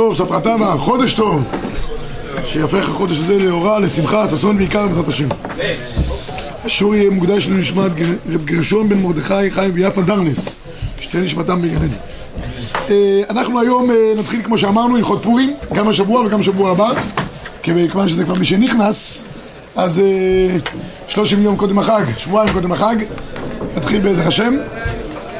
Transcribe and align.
טוב, 0.00 0.16
ספרתמה, 0.16 0.74
חודש 0.78 1.14
טוב. 1.14 1.42
שיהפך 2.44 2.88
החודש 2.88 3.16
הזה 3.16 3.38
לאורה, 3.38 3.78
לשמחה, 3.78 4.28
ששון 4.28 4.56
ועיקר 4.56 4.86
בעזרת 4.86 5.08
השם. 5.08 5.28
השיעור 6.64 6.94
יהיה 6.94 7.10
מוקדש 7.10 7.48
לנשמת 7.48 7.90
רב 8.28 8.44
גרשון 8.44 8.88
בן 8.88 8.98
מרדכי 8.98 9.50
חיים 9.50 9.70
ויפה 9.74 10.02
דרנס. 10.02 10.48
שתי 11.00 11.20
נשמתם 11.20 11.62
בגן 11.62 11.76
עדן 11.76 11.88
אה, 12.90 13.22
אנחנו 13.30 13.60
היום 13.60 13.90
אה, 13.90 14.12
נתחיל 14.18 14.42
כמו 14.42 14.58
שאמרנו 14.58 14.96
הלכות 14.96 15.22
פורים 15.22 15.56
גם 15.74 15.88
השבוע 15.88 16.26
וגם 16.26 16.40
בשבוע 16.40 16.70
הבא. 16.70 16.92
כיוון 17.62 18.08
שזה 18.08 18.24
כבר 18.24 18.34
מי 18.34 18.46
שנכנס 18.46 19.24
אז 19.76 19.98
אה, 19.98 20.56
שלושים 21.08 21.42
יום 21.42 21.56
קודם 21.56 21.78
החג, 21.78 22.04
שבועיים 22.16 22.52
קודם 22.52 22.72
החג. 22.72 22.96
נתחיל 23.76 24.00
בעזר 24.00 24.26
השם 24.26 24.56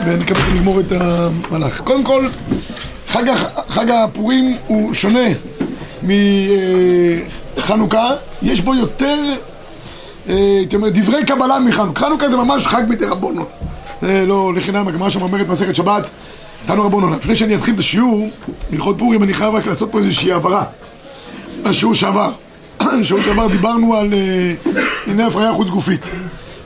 ונקווה 0.06 0.40
שנגמור 0.46 0.80
את 0.80 0.92
המהלך. 0.92 1.80
קודם 1.80 2.04
כל 2.04 2.26
חג, 3.08 3.24
חג 3.68 3.90
הפורים 3.90 4.56
הוא 4.66 4.94
שונה 4.94 5.28
מחנוכה, 6.02 8.10
יש 8.42 8.60
בו 8.60 8.74
יותר, 8.74 9.18
הייתי 10.28 10.76
אומר, 10.76 10.88
דברי 10.88 11.24
קבלה 11.24 11.58
מחנוכה. 11.58 12.00
חנוכה 12.00 12.28
זה 12.28 12.36
ממש 12.36 12.66
חג 12.66 12.82
בתרבונות. 12.88 13.48
זה 14.02 14.24
לא 14.26 14.54
לחינם, 14.54 14.88
הגמרא 14.88 15.10
שם 15.10 15.22
אומרת 15.22 15.48
מסכת 15.48 15.74
שבת, 15.74 16.04
תנו 16.66 16.84
רבונון. 16.84 17.12
לפני 17.12 17.36
שאני 17.36 17.56
אתחיל 17.56 17.74
את 17.74 17.80
השיעור, 17.80 18.28
הלכות 18.72 18.98
פורים, 18.98 19.22
אני 19.22 19.34
חייב 19.34 19.54
רק 19.54 19.66
לעשות 19.66 19.92
פה 19.92 19.98
איזושהי 19.98 20.32
הבהרה. 20.32 20.64
בשיעור 21.62 21.94
שעבר. 21.94 22.32
בשיעור 23.00 23.22
שעבר 23.22 23.46
דיברנו 23.46 23.94
על 23.94 24.14
ענייני 25.06 25.22
הפריה 25.22 25.52
חוץ 25.52 25.68
גופית. 25.68 26.06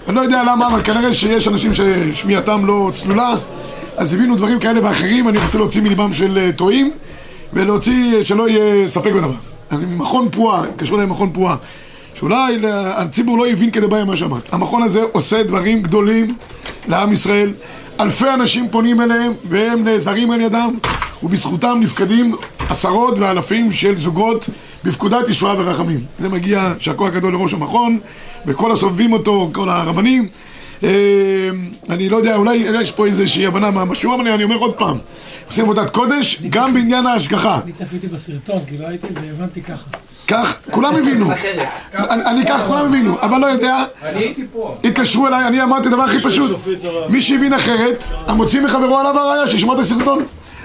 אני 0.08 0.16
לא 0.16 0.20
יודע 0.20 0.42
למה, 0.42 0.66
אבל 0.66 0.82
כנראה 0.82 1.12
שיש 1.12 1.48
אנשים 1.48 1.72
ששמיעתם 1.74 2.66
לא 2.66 2.90
צלולה. 2.94 3.34
אז 3.96 4.14
הבינו 4.14 4.36
דברים 4.36 4.60
כאלה 4.60 4.80
ואחרים, 4.84 5.28
אני 5.28 5.38
רוצה 5.38 5.58
להוציא 5.58 5.80
מליבם 5.82 6.14
של 6.14 6.50
טועים 6.56 6.90
ולהוציא 7.52 8.24
שלא 8.24 8.48
יהיה 8.48 8.88
ספק 8.88 9.12
בדבר. 9.12 9.32
אני 9.72 9.84
מכון 9.96 10.28
פועה, 10.32 10.62
קשור 10.76 10.98
להם 10.98 11.10
מכון 11.10 11.30
פועה 11.32 11.56
שאולי 12.14 12.58
הציבור 12.72 13.38
לא 13.38 13.46
הבין 13.46 13.70
כדי 13.70 13.86
בעיה 13.86 14.04
מה 14.04 14.16
שאמרת. 14.16 14.52
המכון 14.52 14.82
הזה 14.82 15.02
עושה 15.12 15.42
דברים 15.42 15.82
גדולים 15.82 16.36
לעם 16.88 17.12
ישראל 17.12 17.52
אלפי 18.00 18.30
אנשים 18.34 18.68
פונים 18.68 19.00
אליהם 19.00 19.32
והם 19.48 19.84
נעזרים 19.84 20.30
על 20.30 20.40
ידם 20.40 20.74
ובזכותם 21.22 21.78
נפקדים 21.80 22.34
עשרות 22.68 23.18
ואלפים 23.18 23.72
של 23.72 23.98
זוגות 23.98 24.48
בפקודת 24.84 25.28
ישועה 25.28 25.54
ורחמים. 25.58 26.00
זה 26.18 26.28
מגיע 26.28 26.72
שהכוח 26.78 27.08
הגדול 27.08 27.32
לראש 27.32 27.54
המכון 27.54 27.98
וכל 28.46 28.72
הסובבים 28.72 29.12
אותו, 29.12 29.50
כל 29.52 29.68
הרבנים 29.68 30.28
אני 31.90 32.08
לא 32.08 32.16
יודע, 32.16 32.36
אולי 32.36 32.56
יש 32.56 32.90
פה 32.90 33.06
איזושהי 33.06 33.46
הבנה 33.46 33.70
מהמשהו, 33.70 34.14
אבל 34.14 34.28
אני 34.28 34.44
אומר 34.44 34.56
עוד 34.56 34.74
פעם 34.74 34.98
עושים 35.46 35.64
עבודת 35.64 35.90
קודש, 35.90 36.42
גם 36.50 36.74
בעניין 36.74 37.06
ההשגחה. 37.06 37.60
אני 37.64 37.72
צפיתי 37.72 38.06
בסרטון, 38.06 38.60
כי 38.68 38.78
לא 38.78 38.86
הייתי 38.86 39.06
והבנתי 39.14 39.62
ככה. 39.62 39.84
כך, 40.28 40.58
כולם 40.70 40.96
הבינו. 40.96 41.30
אני 41.94 42.46
כך, 42.46 42.60
כולם 42.66 42.86
הבינו, 42.86 43.16
אבל 43.22 43.40
לא 43.40 43.46
יודע. 43.46 43.84
התקשרו 44.84 45.26
אליי, 45.26 45.46
אני 45.46 45.62
אמרתי 45.62 45.88
דבר 45.88 46.02
הכי 46.02 46.20
פשוט. 46.20 46.60
מי 47.08 47.22
שהבין 47.22 47.52
אחרת, 47.52 48.04
המוציא 48.26 48.60
מחברו 48.60 48.98
עליו 48.98 49.18
הראייה, 49.18 49.48
שישמע 49.48 49.74
את 49.74 49.78
הסרטון. 49.78 50.24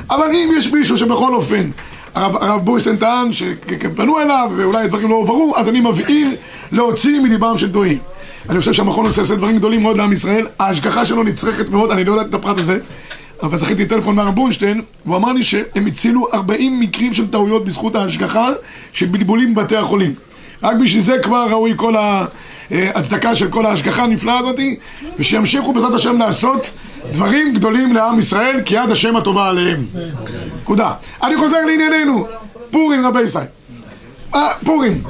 אבל 0.09 0.27
אם 0.33 0.49
יש 0.57 0.73
מישהו 0.73 0.97
שבכל 0.97 1.35
אופן 1.35 1.69
הרב 2.15 2.61
בורשטיין 2.63 2.97
טען 2.97 3.33
שפנו 3.33 4.19
אליו 4.19 4.51
ואולי 4.55 4.83
הדברים 4.83 5.09
לא 5.09 5.15
הוברו, 5.15 5.53
אז 5.57 5.69
אני 5.69 5.81
מבהיר 5.81 6.27
להוציא 6.71 7.19
מליבם 7.19 7.57
של 7.57 7.71
טועים 7.73 7.97
אני 8.49 8.59
חושב 8.59 8.73
שהמכון 8.73 9.05
עושה 9.05 9.35
דברים 9.35 9.57
גדולים 9.57 9.81
מאוד 9.83 9.97
לעם 9.97 10.13
ישראל. 10.13 10.47
ההשגחה 10.59 11.05
שלו 11.05 11.23
נצרכת 11.23 11.69
מאוד, 11.69 11.91
אני 11.91 12.03
לא 12.03 12.11
יודע 12.11 12.29
את 12.29 12.33
הפרט 12.33 12.57
הזה 12.57 12.77
אבל 13.43 13.57
זכיתי 13.57 13.85
טלפון 13.85 14.15
מהרב 14.15 14.35
בורנשטיין 14.35 14.81
והוא 15.05 15.17
אמר 15.17 15.33
לי 15.33 15.43
שהם 15.43 15.85
הצילו 15.87 16.27
40 16.33 16.79
מקרים 16.79 17.13
של 17.13 17.27
טעויות 17.27 17.65
בזכות 17.65 17.95
ההשגחה 17.95 18.49
של 18.93 19.05
בלבולים 19.05 19.55
בבתי 19.55 19.77
החולים. 19.77 20.13
רק 20.63 20.75
בשביל 20.83 21.01
זה 21.01 21.17
כבר 21.23 21.47
ראוי 21.49 21.73
כל 21.75 21.95
ההצדקה 22.71 23.35
של 23.35 23.49
כל 23.49 23.65
ההשגחה 23.65 24.03
הנפלאה 24.03 24.37
הזאת 24.37 24.59
ושימשיכו 25.19 25.73
בעזרת 25.73 25.93
השם 25.93 26.17
לעשות 26.17 26.71
דברים 27.11 27.53
גדולים 27.53 27.93
לעם 27.93 28.19
ישראל 28.19 28.61
כי 28.65 28.75
יד 28.75 28.89
השם 28.91 29.15
הטובה 29.15 29.49
עליהם. 29.49 29.85
נקודה. 30.61 30.93
אני 31.23 31.37
חוזר 31.37 31.65
לענייננו. 31.65 32.27
פורים 32.71 33.05
רבי 33.05 33.21
ישראל. 33.21 33.45
פורים 34.65 35.03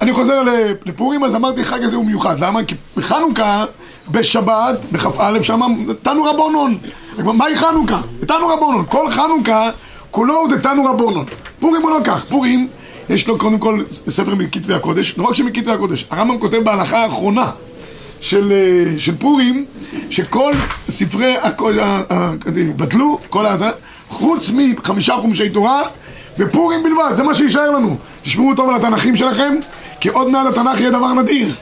אני 0.00 0.12
חוזר 0.12 0.42
לפורים, 0.86 1.24
אז 1.24 1.34
אמרתי 1.34 1.64
חג 1.64 1.82
הזה 1.82 1.96
הוא 1.96 2.06
מיוחד. 2.06 2.40
למה? 2.40 2.64
כי 2.64 2.74
בחנוכה, 2.96 3.64
בשבת, 4.10 4.84
בכ"א, 4.92 5.42
שם 5.42 5.60
תנו 6.02 6.24
רבונון. 6.24 6.78
מהי 7.18 7.56
חנוכה? 7.56 8.00
תנו 8.26 8.48
רבונון. 8.48 8.84
כל 8.88 9.10
חנוכה, 9.10 9.70
כולו 10.10 10.36
הוא 10.36 10.48
דתנו 10.48 10.84
רבונון. 10.84 11.24
פורים 11.60 11.82
הוא 11.82 11.90
לא 11.90 11.98
כך. 12.04 12.24
פורים, 12.24 12.68
יש 13.10 13.28
לו 13.28 13.38
קודם 13.38 13.58
כל 13.58 13.84
ספר 14.08 14.34
מכתבי 14.34 14.74
הקודש. 14.74 15.14
לא 15.18 15.24
רק 15.24 15.34
שמכתבי 15.34 15.72
הקודש, 15.72 16.06
הרמב"ם 16.10 16.38
כותב 16.38 16.58
בהלכה 16.58 16.98
האחרונה 16.98 17.50
של, 18.20 18.52
של 18.98 19.16
פורים, 19.16 19.64
שכל 20.10 20.52
ספרי 20.88 21.34
בטלו, 22.76 23.18
כל 23.28 23.46
ה... 23.46 23.56
חוץ 24.08 24.50
מחמישה 24.54 25.16
חומשי 25.20 25.48
תורה 25.48 25.82
ופורים 26.38 26.82
בלבד, 26.82 27.10
זה 27.16 27.22
מה 27.22 27.34
שישאר 27.34 27.70
לנו. 27.70 27.96
תשמעו 28.22 28.54
טוב 28.54 28.68
על 28.68 28.74
התנ"כים 28.74 29.16
שלכם, 29.16 29.54
כי 30.00 30.08
עוד 30.08 30.30
מעט 30.30 30.46
התנ"ך 30.46 30.80
יהיה 30.80 30.90
דבר 30.90 31.12
נדיר. 31.12 31.54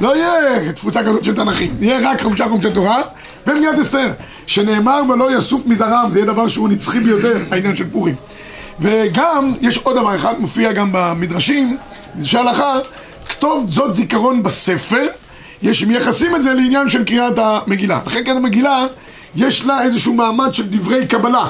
לא 0.00 0.16
יהיה 0.16 0.72
תפוצה 0.72 1.02
כזאת 1.02 1.24
של 1.24 1.34
תנ"כים, 1.34 1.76
יהיה 1.80 2.10
רק 2.10 2.20
חמישה 2.20 2.48
חומשי 2.48 2.70
תורה 2.70 3.02
במגילת 3.46 3.78
אסתר, 3.78 4.10
שנאמר 4.46 5.02
ולא 5.08 5.38
יסוף 5.38 5.66
מזרם, 5.66 6.08
זה 6.10 6.18
יהיה 6.18 6.26
דבר 6.26 6.48
שהוא 6.48 6.68
נצחי 6.68 7.00
ביותר, 7.00 7.38
העניין 7.50 7.76
של 7.76 7.84
פורים. 7.92 8.14
וגם, 8.80 9.52
יש 9.60 9.78
עוד 9.78 9.96
דבר 9.96 10.16
אחד, 10.16 10.34
מופיע 10.38 10.72
גם 10.72 10.88
במדרשים, 10.92 11.76
שהלכה, 12.22 12.74
כתוב 13.28 13.66
זאת 13.70 13.94
זיכרון 13.94 14.42
בספר, 14.42 15.06
יש 15.62 15.84
מייחסים 15.84 16.36
את 16.36 16.42
זה 16.42 16.54
לעניין 16.54 16.88
של 16.88 17.04
קריאת 17.04 17.38
המגילה. 17.38 18.00
לכן 18.06 18.24
קריאת 18.24 18.36
המגילה 18.36 18.86
יש 19.36 19.66
לה 19.66 19.82
איזשהו 19.82 20.14
מעמד 20.14 20.54
של 20.54 20.66
דברי 20.66 21.06
קבלה 21.06 21.48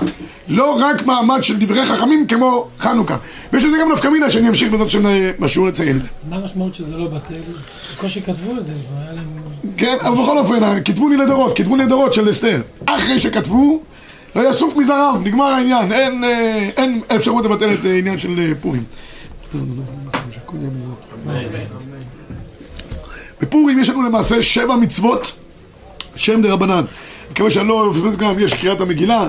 לא 0.48 0.78
רק 0.80 1.06
מעמד 1.06 1.44
של 1.44 1.58
דברי 1.58 1.84
חכמים 1.84 2.26
כמו 2.26 2.68
חנוכה. 2.78 3.16
ויש 3.52 3.64
לזה 3.64 3.76
גם 3.80 3.92
נפקא 3.92 4.08
מינה 4.08 4.30
שאני 4.30 4.48
אמשיך 4.48 4.72
בזאת 4.72 4.90
של 4.90 5.32
משהו 5.38 5.66
לציין 5.66 6.00
מה 6.30 6.36
המשמעות 6.36 6.74
שזה 6.74 6.96
לא 6.96 7.06
בטל? 7.06 7.34
בקושי 7.96 8.22
כתבו 8.22 8.58
את 8.58 8.64
זה 8.64 8.72
כן, 9.76 9.96
אבל 10.00 10.22
בכל 10.22 10.38
אופן, 10.38 10.82
כתבו 10.84 11.08
לי 11.08 11.16
לדורות, 11.16 11.56
כתבו 11.56 11.76
לי 11.76 11.84
לדורות 11.84 12.14
של 12.14 12.30
אסתר. 12.30 12.62
אחרי 12.86 13.20
שכתבו, 13.20 13.82
לא 14.36 14.50
יסוף 14.50 14.76
מזרם, 14.76 15.20
נגמר 15.24 15.44
העניין. 15.44 15.92
אין, 15.92 16.24
אין 16.76 17.00
אפשרות 17.16 17.44
לבטל 17.44 17.74
את 17.74 17.84
העניין 17.84 18.18
של 18.18 18.54
פורים. 18.60 18.84
בפורים 23.40 23.78
יש 23.78 23.88
לנו 23.88 24.02
למעשה 24.02 24.42
שבע 24.42 24.76
מצוות 24.76 25.32
שם 26.16 26.42
דה 26.42 26.52
רבנן 26.52 26.84
מקווה 27.30 27.50
שאני 27.50 27.68
לא 27.68 27.92
גם, 28.18 28.38
יש 28.38 28.54
קריאת 28.54 28.80
המגילה, 28.80 29.28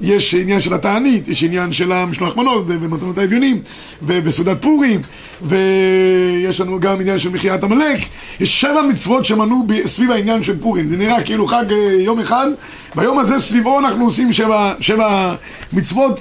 יש 0.00 0.34
עניין 0.34 0.60
של 0.60 0.74
התענית, 0.74 1.28
יש 1.28 1.44
עניין 1.44 1.72
של 1.72 1.92
המשלוח 1.92 2.36
מנות 2.36 2.64
ומתנות 2.68 3.18
האביונים 3.18 3.62
וסעודת 4.06 4.62
פורים 4.62 5.00
ויש 5.42 6.60
לנו 6.60 6.80
גם 6.80 7.00
עניין 7.00 7.18
של 7.18 7.30
מחיית 7.30 7.64
עמלק. 7.64 8.00
יש 8.40 8.60
שבע 8.60 8.82
מצוות 8.82 9.24
שמנו 9.24 9.66
סביב 9.86 10.10
העניין 10.10 10.42
של 10.42 10.58
פורים. 10.60 10.88
זה 10.88 10.96
נראה 10.96 11.22
כאילו 11.22 11.46
חג 11.46 11.64
יום 11.98 12.20
אחד. 12.20 12.46
ביום 12.94 13.18
הזה 13.18 13.38
סביבו 13.38 13.78
אנחנו 13.78 14.04
עושים 14.04 14.32
שבע, 14.32 14.74
שבע 14.80 15.34
מצוות. 15.72 16.20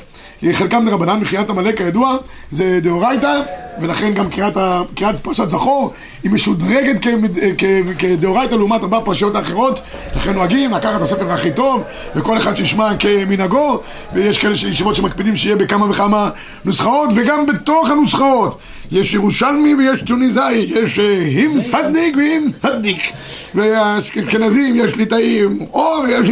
חלקם 0.51 0.85
דרבנן, 0.89 1.19
מחיית 1.19 1.49
עמלק 1.49 1.77
כידוע. 1.77 2.17
זה 2.51 2.79
דאורייתא 2.83 3.41
ולכן 3.79 4.13
גם 4.13 4.29
קריאת 4.95 5.19
פרשת 5.21 5.49
זכור 5.49 5.93
היא 6.23 6.31
משודרגת 6.31 7.05
כדאורייתא 7.97 8.55
לעומת 8.55 8.81
ארבע 8.81 8.99
פרשיות 9.05 9.35
האחרות. 9.35 9.79
לכן 10.15 10.33
נוהגים 10.33 10.71
לקחת 10.71 10.95
את 10.95 11.01
הספר 11.01 11.31
הכי 11.31 11.51
טוב 11.51 11.83
וכל 12.15 12.37
אחד 12.37 12.55
שישמע 12.55 12.97
כמנהגו 12.99 13.79
ויש 14.13 14.37
כאלה 14.37 14.53
ישיבות 14.53 14.95
שמקפידים 14.95 15.37
שיהיה 15.37 15.55
בכמה 15.55 15.89
וכמה 15.89 16.29
נוסחאות 16.65 17.09
וגם 17.15 17.45
בתוך 17.45 17.89
הנוסחאות. 17.89 18.59
יש 18.91 19.13
ירושלמי 19.13 19.75
ויש 19.75 19.99
טוניסאי 20.07 20.55
יש 20.55 20.99
הים 20.99 21.61
סדניק 21.61 22.17
והים 22.17 22.51
סדניק 22.61 23.11
והאשכנזים 23.55 24.75
יש 24.75 24.95
ליטאים 24.95 25.65
או 25.73 26.03
יש 26.07 26.29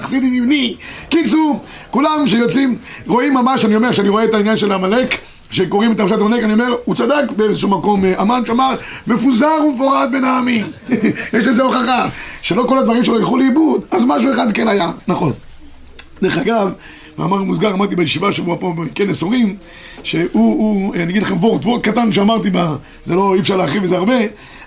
חסידים 0.00 0.34
ימני 0.34 0.76
קיצור 1.08 1.60
כולם 1.90 2.28
שיוצאים 2.28 2.76
רואים 3.06 3.34
ממש 3.34 3.64
אני 3.64 3.76
אומר 3.76 3.92
שאני 3.92 4.08
רואה 4.08 4.24
את 4.24 4.34
העניין 4.34 4.56
של 4.56 4.72
עמלק 4.72 5.18
שקוראים 5.50 5.92
את 5.92 5.96
פרשת 5.96 6.18
עמלק, 6.20 6.44
אני 6.44 6.52
אומר, 6.52 6.74
הוא 6.84 6.94
צדק 6.94 7.30
באיזשהו 7.36 7.68
מקום, 7.68 8.04
אמן 8.04 8.42
שאמר, 8.46 8.74
מפוזר 9.06 9.64
ומפורד 9.68 10.08
בין 10.12 10.24
העמים. 10.24 10.66
יש 11.38 11.46
לזה 11.46 11.62
הוכחה, 11.62 12.08
שלא 12.42 12.64
כל 12.68 12.78
הדברים 12.78 13.04
שלו 13.04 13.18
ילכו 13.18 13.36
לאיבוד, 13.36 13.84
אז 13.90 14.02
משהו 14.06 14.32
אחד 14.32 14.52
כן 14.52 14.68
היה, 14.68 14.90
נכון. 15.08 15.32
דרך 16.22 16.38
אגב, 16.38 16.72
מאמר 17.18 17.42
מוסגר, 17.42 17.72
אמרתי 17.72 17.96
בישיבה 17.96 18.32
שבוע 18.32 18.56
פה 18.60 18.74
בכנס 18.76 19.22
הורים, 19.22 19.56
שהוא, 20.02 20.28
הוא, 20.34 20.94
אני 20.94 21.10
אגיד 21.12 21.22
לכם 21.22 21.36
וורט, 21.36 21.64
וורט 21.64 21.82
קטן 21.88 22.12
שאמרתי, 22.12 22.50
בה, 22.50 22.76
זה 23.04 23.14
לא, 23.14 23.34
אי 23.34 23.40
אפשר 23.40 23.56
להרחיב 23.56 23.82
בזה 23.82 23.96
הרבה, 23.96 24.18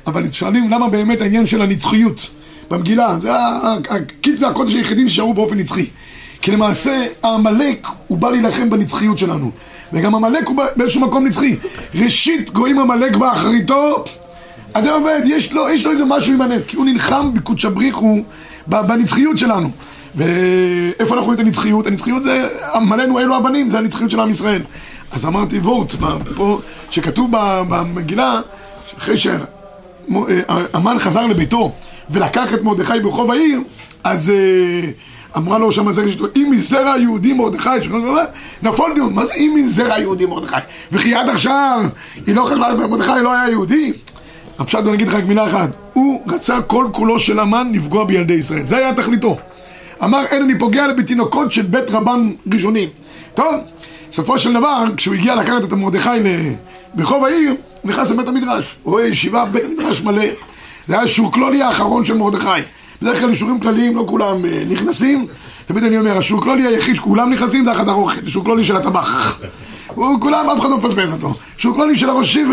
אבל 0.08 0.32
שואלים 0.32 0.70
למה 0.70 0.90
באמת 0.90 1.22
העניין 1.22 1.48
של 1.48 1.62
הנצחיות 1.62 2.30
במגילה, 2.70 3.20
זה 3.20 3.30
הכתבי 3.90 4.46
הקודש 4.46 4.74
היחידים 4.74 5.10
ששארו 5.10 5.34
באופן 5.34 5.58
נצחי. 5.58 5.86
כי 6.42 6.52
למעשה 6.52 7.06
העמלק 7.24 7.88
הוא 8.08 8.18
בא 8.18 8.30
להילחם 8.30 8.70
בנצחיות 8.70 9.18
שלנו 9.18 9.52
וגם 9.94 10.16
עמלק 10.16 10.48
הוא 10.48 10.56
באיזשהו 10.76 11.02
מקום 11.02 11.28
נצחי. 11.28 11.56
ראשית 11.96 12.50
גויים 12.50 12.80
עמלק 12.80 13.22
ואחריתו 13.22 14.04
אדם 14.74 14.94
עובד, 14.94 15.22
יש 15.26 15.54
לו, 15.54 15.70
יש 15.70 15.86
לו 15.86 15.92
איזה 15.92 16.04
משהו 16.06 16.34
עם 16.34 16.42
הנט 16.42 16.62
כי 16.68 16.76
הוא 16.76 16.86
נלחם 16.86 17.34
בקודש 17.34 17.66
הבריחו 17.66 18.20
בנצחיות 18.68 19.38
שלנו. 19.38 19.70
ואיפה 20.16 21.16
אנחנו 21.16 21.26
רואים 21.26 21.34
את 21.34 21.40
הנצחיות? 21.40 21.88
הנצחיות 21.88 22.24
זה 22.24 22.48
עמלנו 22.74 23.20
אלו 23.20 23.36
הבנים, 23.36 23.70
זה 23.70 23.78
הנצחיות 23.78 24.12
של 24.12 24.20
עם 24.20 24.30
ישראל. 24.30 24.62
אז 25.12 25.26
אמרתי 25.26 25.60
וורט, 25.60 25.96
פה, 26.36 26.60
שכתוב 26.90 27.32
במגילה 27.70 28.42
אחרי 28.98 29.18
שהמן 29.18 31.00
חזר 31.00 31.26
לביתו 31.26 31.72
ולקח 32.10 32.54
את 32.54 32.64
מרדכי 32.64 33.00
ברחוב 33.00 33.32
העיר 33.32 33.60
אז 34.04 34.30
אה, 34.30 34.90
אמרה 35.38 35.58
לו 35.58 35.72
שם 35.72 35.88
הזרע 35.88 36.12
שלו, 36.12 36.28
אם 36.36 36.48
מזרע 36.52 36.92
היהודי 36.92 37.34
מרדכי, 37.34 37.70
נפול 38.64 38.92
דיון, 38.96 39.14
מה 39.14 39.26
זה 39.26 39.34
אם 39.34 39.54
מזרע 39.56 39.94
היהודי 39.94 40.26
מרדכי? 40.26 40.56
וכי 40.92 41.16
עד 41.16 41.30
עכשיו 41.30 41.82
היא 42.28 42.36
לא 42.36 42.44
חשבה, 42.46 42.88
מרדכי 42.88 43.24
לא 43.24 43.32
היה 43.32 43.50
יהודי? 43.50 43.94
הפשט, 44.60 44.80
אני 44.80 44.94
אגיד 44.94 45.08
לך 45.08 45.14
רק 45.14 45.24
מילה 45.24 45.48
אחת, 45.48 45.70
הוא 45.94 46.22
רצה 46.28 46.62
כל 46.62 46.88
כולו 46.92 47.20
של 47.20 47.40
המן 47.40 47.68
לפגוע 47.74 48.06
בילדי 48.06 48.34
ישראל, 48.34 48.68
זה 48.68 48.78
היה 48.78 48.94
תכליתו. 48.94 49.38
אמר 50.04 50.26
אין 50.26 50.44
אני 50.44 50.60
פוגע 50.60 50.94
בתינוקות 50.94 51.52
של 51.52 51.62
בית 51.62 51.92
רבן 51.92 52.32
ראשונים. 52.52 52.90
טוב, 53.34 53.56
בסופו 54.12 54.40
של 54.40 54.54
דבר, 54.54 54.84
כשהוא 54.98 55.16
הגיע 55.16 55.36
לקחת 55.36 55.64
את 55.64 55.74
מרדכי 55.74 56.10
ברחוב 56.94 57.26
העיר, 57.26 57.50
הוא 57.82 57.92
נכנס 57.92 58.12
לבית 58.12 58.28
המדרש, 58.28 58.76
הוא 58.84 58.92
רואה 58.92 59.08
ישיבה, 59.08 59.46
בית 59.46 59.64
מדרש 59.78 60.02
מלא. 60.02 60.26
זה 60.88 60.98
היה 60.98 61.08
שורקלולי 61.08 61.62
האחרון 61.62 62.06
של 62.06 62.14
מרדכי. 62.14 62.62
בדרך 63.04 63.20
כלל 63.20 63.30
אישורים 63.30 63.60
כלליים 63.60 63.96
לא 63.96 64.04
כולם 64.08 64.46
אה, 64.46 64.64
נכנסים. 64.70 65.28
תמיד 65.66 65.84
אני 65.84 65.98
אומר, 65.98 66.18
השורקלולי 66.18 66.68
היחיד 66.68 66.96
שכולם 66.96 67.34
נכנסים 67.34 67.66
זה 67.66 67.72
החדר 67.72 67.94
אוכל, 67.94 68.28
שורקלולי 68.28 68.64
של 68.64 68.78
הטבח. 68.78 69.40
כולם, 70.20 70.50
אף 70.50 70.60
אחד 70.60 70.70
לא 70.70 70.78
מפספס 70.78 71.14
אותו. 71.14 71.34
שורקלולי 71.58 71.98
של 71.98 72.10
הראשי 72.10 72.44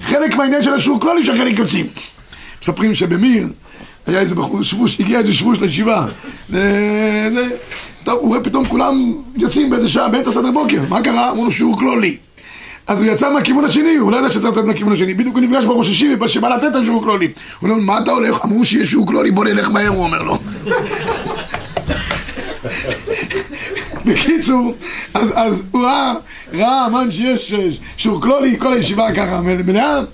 וחלק 0.00 0.34
מהעניין 0.34 0.62
של 0.62 0.74
השורקלולי 0.74 1.24
שחלק 1.24 1.58
יוצאים. 1.58 1.86
מספרים 2.62 2.94
שבמיר 2.94 3.48
היה 4.06 4.20
איזה 4.20 4.34
בחור 4.34 4.62
שבוש, 4.62 5.00
הגיע 5.00 5.18
איזה 5.18 5.32
שבוש 5.32 5.60
לישיבה. 5.60 6.06
טוב, 8.04 8.18
הוא 8.20 8.28
רואה 8.28 8.40
פתאום 8.40 8.64
כולם 8.64 9.12
יוצאים 9.36 9.70
באיזה 9.70 9.88
שעה, 9.88 10.08
באמצע 10.08 10.30
סדר 10.30 10.50
בוקר. 10.50 10.80
מה 10.88 11.02
קרה? 11.02 11.30
אמרו 11.30 11.44
לו 11.44 11.50
שורקלולי 11.50 12.16
אז 12.86 12.98
הוא 13.00 13.06
יצא 13.06 13.34
מהכיוון 13.34 13.64
השני, 13.64 13.94
הוא 13.94 14.12
לא 14.12 14.16
ידע 14.16 14.32
שצריך 14.32 14.56
לתת 14.56 14.66
מהכיוון 14.66 14.92
השני, 14.92 15.14
בדיוק 15.14 15.36
הוא 15.36 15.44
נפגש 15.44 15.64
בראש 15.64 15.86
השישי 15.86 16.14
שבא 16.26 16.48
לתת 16.48 16.64
את 16.70 16.76
השיעור 16.76 17.02
כלולי. 17.02 17.28
הוא 17.60 17.70
אומר, 17.70 17.84
מה 17.84 17.98
אתה 17.98 18.10
הולך? 18.10 18.44
אמרו 18.44 18.64
שיש 18.64 18.90
שיעור 18.90 19.06
כלולי, 19.06 19.30
בוא 19.30 19.44
נלך 19.44 19.70
מהר, 19.70 19.88
הוא 19.88 20.04
אומר 20.04 20.22
לו. 20.22 20.38
בקיצור, 24.04 24.74
אז, 25.14 25.32
אז 25.34 25.62
הוא 25.70 25.82
ראה, 25.82 26.14
ראה 26.52 26.86
אמן 26.86 27.10
שיש 27.10 27.54
שיעור 27.96 28.20
כלולי, 28.20 28.58
כל 28.58 28.72
הישיבה 28.72 29.12
ככה 29.12 29.40
מלאה. 29.40 29.98
אז 29.98 30.06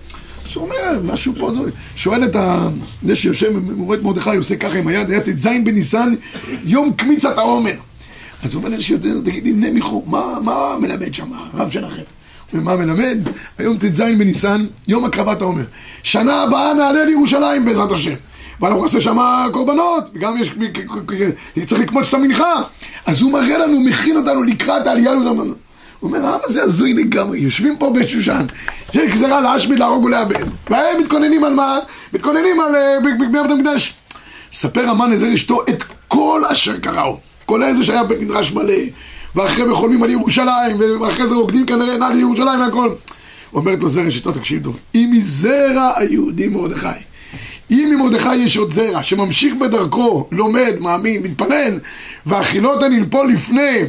הוא 0.54 0.64
אומר, 0.64 1.00
משהו 1.12 1.32
פה, 1.38 1.52
שואל 1.96 2.24
את 2.24 2.36
ה... 2.36 2.68
זה 3.02 3.16
שיושב, 3.16 3.52
רואה 3.78 3.98
את 3.98 4.02
מרדכי, 4.02 4.36
עושה 4.36 4.56
ככה 4.56 4.78
עם 4.78 4.86
היד, 4.86 5.10
היה 5.10 5.20
ט"ז 5.20 5.48
בניסן, 5.64 6.14
יום 6.64 6.92
קמיצת 6.92 7.38
העומר. 7.38 7.74
אז 8.44 8.54
הוא 8.54 8.64
אומר 8.64 8.76
תגיד 9.24 9.44
לי, 9.44 9.52
נמיכו, 9.52 10.04
מה 10.06 10.76
מלמד 10.80 11.14
שם, 11.14 11.26
הרב 11.52 11.70
שלכם? 11.70 12.17
ומה 12.54 12.76
מלמד? 12.76 13.18
היום 13.58 13.76
ט"ז 13.78 14.00
בניסן, 14.00 14.66
יום 14.88 15.04
הקרבת 15.04 15.40
העומר. 15.40 15.64
שנה 16.02 16.42
הבאה 16.42 16.74
נעלה 16.74 17.04
לירושלים 17.04 17.64
בעזרת 17.64 17.92
השם. 17.92 18.14
ואנחנו 18.60 18.82
נעשה 18.82 19.00
שם 19.00 19.18
קורבנות, 19.52 20.10
וגם 20.14 20.38
יש, 20.38 20.50
צריך 21.66 21.80
לקמוץ 21.80 22.08
את 22.08 22.14
המנחה. 22.14 22.54
אז 23.06 23.22
הוא 23.22 23.32
מראה 23.32 23.58
לנו, 23.58 23.80
מכין 23.80 24.16
אותנו 24.16 24.42
לקראת 24.42 24.86
העלייה 24.86 25.14
לירושלים. 25.14 25.54
הוא 26.00 26.10
אומר, 26.10 26.26
העם 26.26 26.40
הזה 26.44 26.62
הזוי 26.62 26.92
לגמרי, 26.92 27.38
יושבים 27.38 27.76
פה 27.76 27.92
בשושן, 27.94 28.46
שיש 28.92 29.10
גזרה 29.10 29.40
להשמיד, 29.40 29.78
להרוג 29.78 30.04
ולאבד. 30.04 30.44
והם 30.70 31.00
מתכוננים 31.00 31.44
על 31.44 31.54
מה? 31.54 31.78
מתכוננים 32.12 32.60
על 32.60 32.74
אה, 32.74 32.96
בית 33.32 33.50
המקדש. 33.50 33.94
ספר 34.52 34.88
המן 34.88 35.10
לזר 35.10 35.34
אשתו 35.34 35.62
את 35.68 35.84
כל 36.08 36.42
אשר 36.52 36.78
קראו. 36.80 37.18
כל 37.46 37.62
איזה 37.62 37.84
שהיה 37.84 38.04
בית 38.04 38.28
מלא. 38.54 38.74
ואחרי 39.36 39.64
זה 39.64 40.04
על 40.04 40.10
ירושלים, 40.10 40.76
ואחרי 41.00 41.26
זה 41.26 41.34
רוקדים 41.34 41.66
כנראה 41.66 41.96
נע 41.96 42.10
לירושלים 42.10 42.60
והכל. 42.60 42.88
אומרת 43.54 43.80
לו 43.80 43.88
זרע 43.88 44.10
שיטו, 44.10 44.32
תקשיב 44.32 44.64
טוב, 44.64 44.78
אם 44.94 45.10
מזרע 45.12 45.92
היהודי 45.96 46.46
מרדכי, 46.48 46.88
אם 47.70 47.92
ממרדכי 47.94 48.34
יש 48.34 48.56
עוד 48.56 48.72
זרע 48.72 49.02
שממשיך 49.02 49.54
בדרכו, 49.54 50.28
לומד, 50.32 50.72
מאמין, 50.80 51.22
מתפלל, 51.22 51.78
והחילות 52.26 52.82
הנלפול 52.82 53.32
לפני 53.32 53.84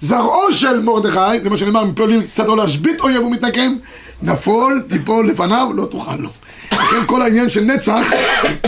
זרעו 0.00 0.52
של 0.52 0.80
מרדכי, 0.82 1.40
זה 1.42 1.50
מה 1.50 1.56
שנאמר, 1.56 1.84
מפעולים 1.84 2.22
קצת 2.22 2.46
לא 2.46 2.56
להשבית 2.56 3.00
אויב 3.00 3.24
ומתנקם, 3.24 3.74
נפול, 4.22 4.82
תיפול 4.88 5.28
לפניו, 5.28 5.68
לא 5.74 5.84
תוכל 5.84 6.16
לו. 6.16 6.28
לכן 6.72 7.06
כל 7.06 7.22
העניין 7.22 7.50
של 7.50 7.64
נצח, 7.64 8.12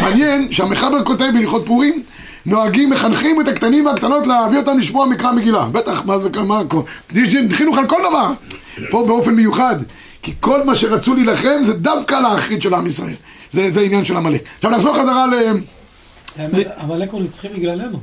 מעניין 0.01 0.53
שהמחבר 0.53 1.05
כותב 1.05 1.31
בהלכות 1.35 1.67
פורים 1.67 2.03
נוהגים, 2.47 2.91
מחנכים 2.91 3.41
את 3.41 3.49
הקטנים 3.49 3.87
והקטנות 3.87 4.27
להביא 4.27 4.59
אותם 4.59 4.79
לשמוע 4.79 5.07
מקרא 5.07 5.33
מגילה. 5.33 5.69
בטח, 5.73 6.05
מה 6.05 6.19
זה, 6.19 6.29
מה, 6.47 6.63
חינוך 7.53 7.79
על 7.79 7.87
כל 7.87 8.01
דבר. 8.11 8.31
פה 8.91 9.05
באופן 9.07 9.35
מיוחד. 9.35 9.77
כי 10.23 10.33
כל 10.41 10.65
מה 10.65 10.75
שרצו 10.75 11.15
להילחם 11.15 11.63
זה 11.63 11.73
דווקא 11.73 12.15
על 12.15 12.25
האחרית 12.25 12.63
של 12.63 12.75
עם 12.75 12.87
ישראל. 12.87 13.15
זה, 13.51 13.71
זה 13.71 13.81
עניין 13.81 14.05
של 14.05 14.17
עמלק. 14.17 14.43
עכשיו 14.57 14.71
נחזור 14.71 14.95
חזרה 14.95 15.27
ל... 15.27 15.35
עמלק 16.81 17.11
הוא 17.11 17.23
נצחי 17.23 17.49
בגללנו. 17.49 17.99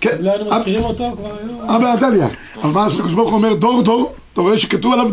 כן. 0.00 0.16
לא 0.20 0.30
היינו 0.30 0.50
מזכירים 0.50 0.84
אותו, 0.84 1.14
כבר 1.16 1.36
היו... 1.42 1.76
אבא 1.76 1.92
עתליה. 1.92 2.28
אבל 2.62 2.70
מה 2.70 2.86
הקדוש 2.86 3.14
ברוך 3.14 3.30
הוא 3.30 3.36
אומר 3.36 3.54
דור 3.54 3.82
דור, 3.82 4.14
אתה 4.32 4.40
רואה 4.40 4.58
שכתוב 4.58 4.92
עליו 4.92 5.10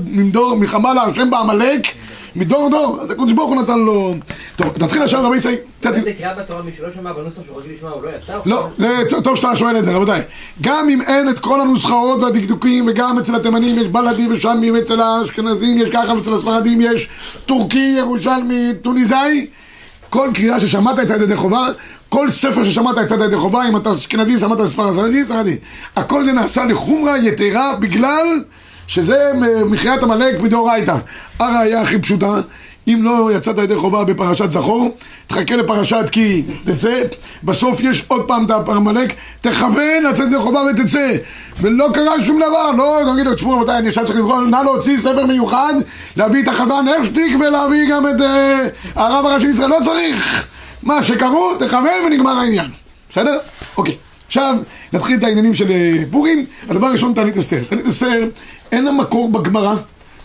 מלחמה 0.55 0.93
להשם 0.93 1.29
בעמלק 1.29 1.87
מדור 2.35 2.69
דור, 2.69 2.97
אז 3.01 3.11
הקדוש 3.11 3.33
ברוך 3.33 3.49
הוא 3.49 3.61
נתן 3.61 3.79
לו... 3.79 4.15
טוב, 4.55 4.67
נתחיל 4.79 5.01
עכשיו 5.01 5.23
רבי 5.23 5.35
ישראל. 5.35 5.55
זה 5.81 6.13
קריאה 6.17 6.33
בתורה 6.33 6.61
מי 6.61 6.71
שלא 6.77 6.91
שמע 6.91 7.13
בנוסח 7.13 7.41
שהוא 7.45 7.59
רגיל 7.59 7.71
לשמוע, 7.75 7.91
הוא 7.91 8.03
לא 8.03 8.09
יצא? 8.09 8.39
לא, 8.45 8.67
זה 8.77 9.21
טוב 9.23 9.35
שאתה 9.35 9.57
שואל 9.57 9.77
את 9.77 9.85
זה, 9.85 9.95
רבותיי. 9.95 10.21
גם 10.61 10.89
אם 10.89 11.01
אין 11.01 11.29
את 11.29 11.39
כל 11.39 11.61
הנוסחאות 11.61 12.21
והדקדוקים, 12.21 12.85
וגם 12.87 13.19
אצל 13.19 13.35
התימנים 13.35 13.79
יש 13.79 13.87
בלדי 13.87 14.27
ושמי, 14.27 14.71
ואצל 14.71 15.01
האשכנזים 15.01 15.77
יש 15.77 15.89
ככה, 15.89 16.13
ואצל 16.13 16.33
הספרדים 16.33 16.81
יש 16.81 17.09
טורקי, 17.45 17.95
ירושלמי, 17.97 18.71
טוניסאי, 18.81 19.47
כל 20.09 20.29
קריאה 20.33 20.59
ששמעת 20.59 20.99
אצל 20.99 21.21
ידי 21.21 21.35
חובה, 21.35 21.67
כל 22.09 22.29
ספר 22.29 22.63
ששמעת 22.63 22.97
אצל 22.97 23.23
ידי 23.23 23.37
חובה, 23.37 23.67
אם 23.69 23.77
אתה 23.77 23.91
אשכנזי, 23.91 24.39
שמעת 24.39 24.65
ספרדי, 24.65 25.25
ספרדי. 25.25 25.57
הכל 25.95 26.23
זה 26.23 26.31
נעשה 26.31 26.65
לחומרה 26.65 27.17
יתרה 27.17 27.75
בגלל... 27.79 28.43
שזה 28.87 29.31
מחיית 29.69 30.03
עמלק 30.03 30.41
מדאורייתא. 30.41 30.95
הראיה 31.39 31.81
הכי 31.81 31.99
פשוטה, 31.99 32.31
אם 32.87 32.99
לא 33.03 33.29
יצאת 33.35 33.57
ידי 33.57 33.75
חובה 33.75 34.03
בפרשת 34.03 34.51
זכור, 34.51 34.97
תחכה 35.27 35.55
לפרשת 35.55 36.05
כי 36.11 36.43
תצא, 36.65 37.03
בסוף 37.43 37.79
יש 37.81 38.05
עוד 38.07 38.27
פעם 38.27 38.45
את 38.45 38.69
עמלק, 38.69 39.13
תכוון 39.41 40.03
לצאת 40.09 40.27
ידי 40.27 40.37
חובה 40.37 40.61
ותצא. 40.61 41.15
ולא 41.61 41.89
קרה 41.93 42.23
שום 42.25 42.37
דבר, 42.37 42.71
לא, 42.77 43.01
תגיד 43.13 43.25
לו, 43.25 43.35
תשמעו, 43.35 43.59
מתי 43.59 43.71
אני 43.71 43.87
עכשיו 43.87 44.05
צריך 44.05 44.19
לבחור, 44.19 44.41
נא 44.41 44.57
להוציא 44.63 44.97
ספר 44.97 45.25
מיוחד, 45.25 45.73
להביא 46.17 46.43
את 46.43 46.47
החזן 46.47 46.87
הרשטיק 46.87 47.35
ולהביא 47.39 47.89
גם 47.91 48.07
את 48.07 48.19
uh, 48.19 48.23
הרב 48.95 49.25
הראשי 49.25 49.47
לישראל, 49.47 49.69
לא 49.69 49.77
צריך. 49.85 50.47
מה 50.83 51.03
שקראו, 51.03 51.55
תכוון 51.59 52.05
ונגמר 52.05 52.31
העניין. 52.31 52.67
בסדר? 53.09 53.37
אוקיי. 53.77 53.95
עכשיו, 54.33 54.55
נתחיל 54.93 55.17
את 55.17 55.23
העניינים 55.23 55.55
של 55.55 55.71
אה, 55.71 56.03
פורים. 56.11 56.45
הדבר 56.69 56.87
הראשון, 56.87 57.13
תענית 57.13 57.37
אסתר. 57.37 57.63
תענית 57.69 57.87
אסתר, 57.87 58.29
אין 58.71 58.85
לה 58.85 58.91
מקור 58.91 59.29
בגמרא, 59.29 59.75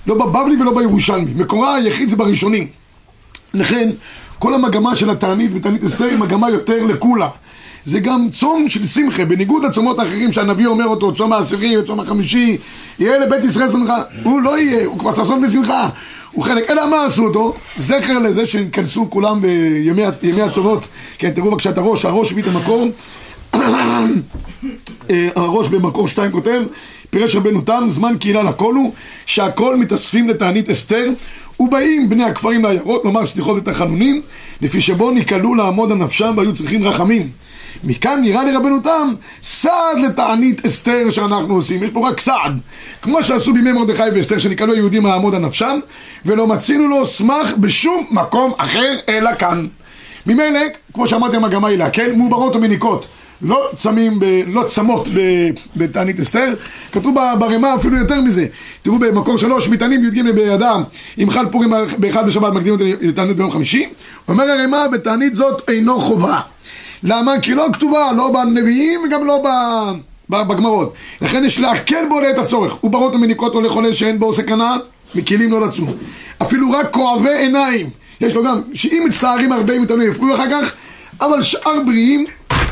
לא 0.07 0.15
בבבלי 0.15 0.63
ולא 0.63 0.75
בירושלמי. 0.75 1.31
מקורה 1.37 1.75
היחיד 1.75 2.09
זה 2.09 2.17
בראשונים. 2.17 2.67
לכן, 3.55 3.89
כל 4.39 4.55
המגמה 4.55 4.97
של 4.97 5.11
התענית 5.11 5.51
ותענית 5.55 5.85
אסתר 5.85 6.05
היא 6.05 6.19
מגמה 6.19 6.51
יותר 6.51 6.85
לקולה. 6.85 7.29
זה 7.85 8.01
גם 8.01 8.29
צום 8.33 8.69
של 8.69 8.87
שמחה, 8.87 9.25
בניגוד 9.25 9.65
לצומות 9.65 9.99
האחרים 9.99 10.33
שהנביא 10.33 10.67
אומר 10.67 10.87
אותו, 10.87 11.15
צום 11.15 11.33
העשירי 11.33 11.79
וצום 11.79 12.01
החמישי, 12.01 12.57
יהיה 12.99 13.19
לבית 13.19 13.45
ישראל 13.45 13.71
שמחה. 13.71 14.03
הוא 14.23 14.43
לא 14.43 14.59
יהיה, 14.59 14.87
הוא 14.87 14.99
כבר 14.99 15.25
ששון 15.25 15.47
בשמחה. 15.47 15.89
הוא 16.33 16.45
חלק, 16.45 16.71
אלא 16.71 16.91
מה 16.91 17.05
עשו 17.05 17.25
אותו? 17.25 17.55
זכר 17.77 18.19
לזה 18.19 18.47
שנכנסו 18.47 19.11
כולם 19.11 19.41
בימי 19.41 20.43
הצומות. 20.43 20.89
כן, 21.19 21.31
תראו 21.31 21.51
בבקשה 21.51 21.71
את 21.71 21.79
הראש, 21.79 22.05
הראש 22.05 22.33
הביא 22.33 22.43
את 22.43 22.49
המקור. 22.49 22.89
אה, 25.11 25.29
הראש 25.37 25.69
במקור 25.69 26.09
שתיים 26.09 26.33
כותב, 26.33 26.63
פירש 27.11 27.37
רבנו 27.37 27.61
תם, 27.61 27.85
זמן 27.89 28.15
קהילה 28.21 28.43
לכל 28.43 28.75
הוא, 28.75 28.93
שהכל 29.27 29.77
מתאספים 29.77 30.29
לתענית 30.29 30.71
אסתר, 30.71 31.11
ובאים 31.61 32.09
בני 32.09 32.25
הכפרים 32.25 32.63
לעיירות, 32.63 33.05
לומר 33.05 33.27
סליחות 33.27 33.57
ותחנונים, 33.57 34.23
לפי 34.63 34.81
שבו 34.81 35.11
ניקלו 35.11 35.55
לעמוד 35.55 35.93
על 35.93 35.99
נפשם 35.99 36.35
והיו 36.37 36.55
צריכים 36.55 36.85
רחמים. 36.85 37.29
מכאן 37.85 38.21
נראה 38.23 38.45
לרבנו 38.45 38.81
תם 38.81 39.15
סעד 39.43 39.99
לתענית 40.09 40.67
אסתר 40.67 41.11
שאנחנו 41.11 41.55
עושים, 41.55 41.83
יש 41.83 41.91
פה 41.91 42.09
רק 42.09 42.21
סעד. 42.21 42.61
כמו 43.03 43.25
שעשו 43.25 43.55
בימי 43.55 43.73
מרדכי 43.73 44.03
ואסתר 44.15 44.39
שנקראו 44.39 44.73
היהודים 44.73 45.07
לעמוד 45.07 45.35
על 45.35 45.43
נפשם 45.43 45.79
ולא 46.27 46.47
מצינו 46.47 46.89
לו 46.89 47.07
סמך 47.07 47.55
בשום 47.57 48.07
מקום 48.11 48.53
אחר 48.57 48.97
אלא 49.09 49.35
כאן. 49.35 49.67
ממילא, 50.27 50.61
כמו 50.95 51.09
שאמרתי 51.09 51.37
המגמה 51.37 51.69
היא 51.69 51.79
להקל, 51.79 52.13
מעוברות 52.13 52.57
ומניקות 52.57 53.07
לא 53.43 53.69
צמים, 53.77 54.21
ב, 54.21 54.25
לא 54.47 54.63
צמות 54.63 55.09
בתענית 55.77 56.21
אסתר, 56.21 56.55
כתוב 56.93 57.15
ברמה 57.39 57.75
אפילו 57.75 57.97
יותר 57.97 58.21
מזה, 58.21 58.47
תראו 58.83 58.99
במקור 58.99 59.39
שלוש, 59.39 59.69
מטענים 59.69 60.05
י"ג 60.05 60.31
באדם, 60.31 60.83
אם 61.19 61.31
חל 61.31 61.47
פורים 61.51 61.73
באחד 61.99 62.27
בשבת 62.27 62.53
מקדים 62.53 62.73
אותי 62.73 62.95
לתענית 63.01 63.37
ביום 63.37 63.51
חמישי, 63.51 63.89
אומר 64.29 64.45
הרמה 64.51 64.89
בתענית 64.89 65.37
זאת 65.37 65.71
אינו 65.71 66.01
חובה, 66.01 66.41
למה? 67.03 67.41
כי 67.41 67.55
לא 67.55 67.67
כתובה, 67.73 68.13
לא 68.17 68.33
בנביאים 68.33 69.01
וגם 69.05 69.27
לא 69.27 69.43
ב... 69.45 69.49
בגמרות, 70.31 70.93
לכן 71.21 71.45
יש 71.45 71.61
להקל 71.61 72.05
בו 72.09 72.21
לעת 72.21 72.39
הצורך, 72.39 72.85
וברות 72.85 73.15
ומניקות 73.15 73.55
או 73.55 73.61
לחולה 73.61 73.95
שאין 73.95 74.19
בו 74.19 74.33
סכנה, 74.33 74.77
מקילים 75.15 75.51
לא 75.51 75.61
לצום, 75.61 75.93
אפילו 76.43 76.71
רק 76.71 76.91
כואבי 76.91 77.37
עיניים, 77.39 77.87
יש 78.21 78.35
לו 78.35 78.45
גם, 78.45 78.61
שאם 78.75 79.03
מצטערים 79.07 79.53
הרבה 79.53 79.77
אם 79.77 79.83
יפריעו 79.83 80.35
אחר 80.35 80.51
כך, 80.51 80.75
אבל 81.21 81.43
שאר 81.43 81.81
בריאים 81.87 82.27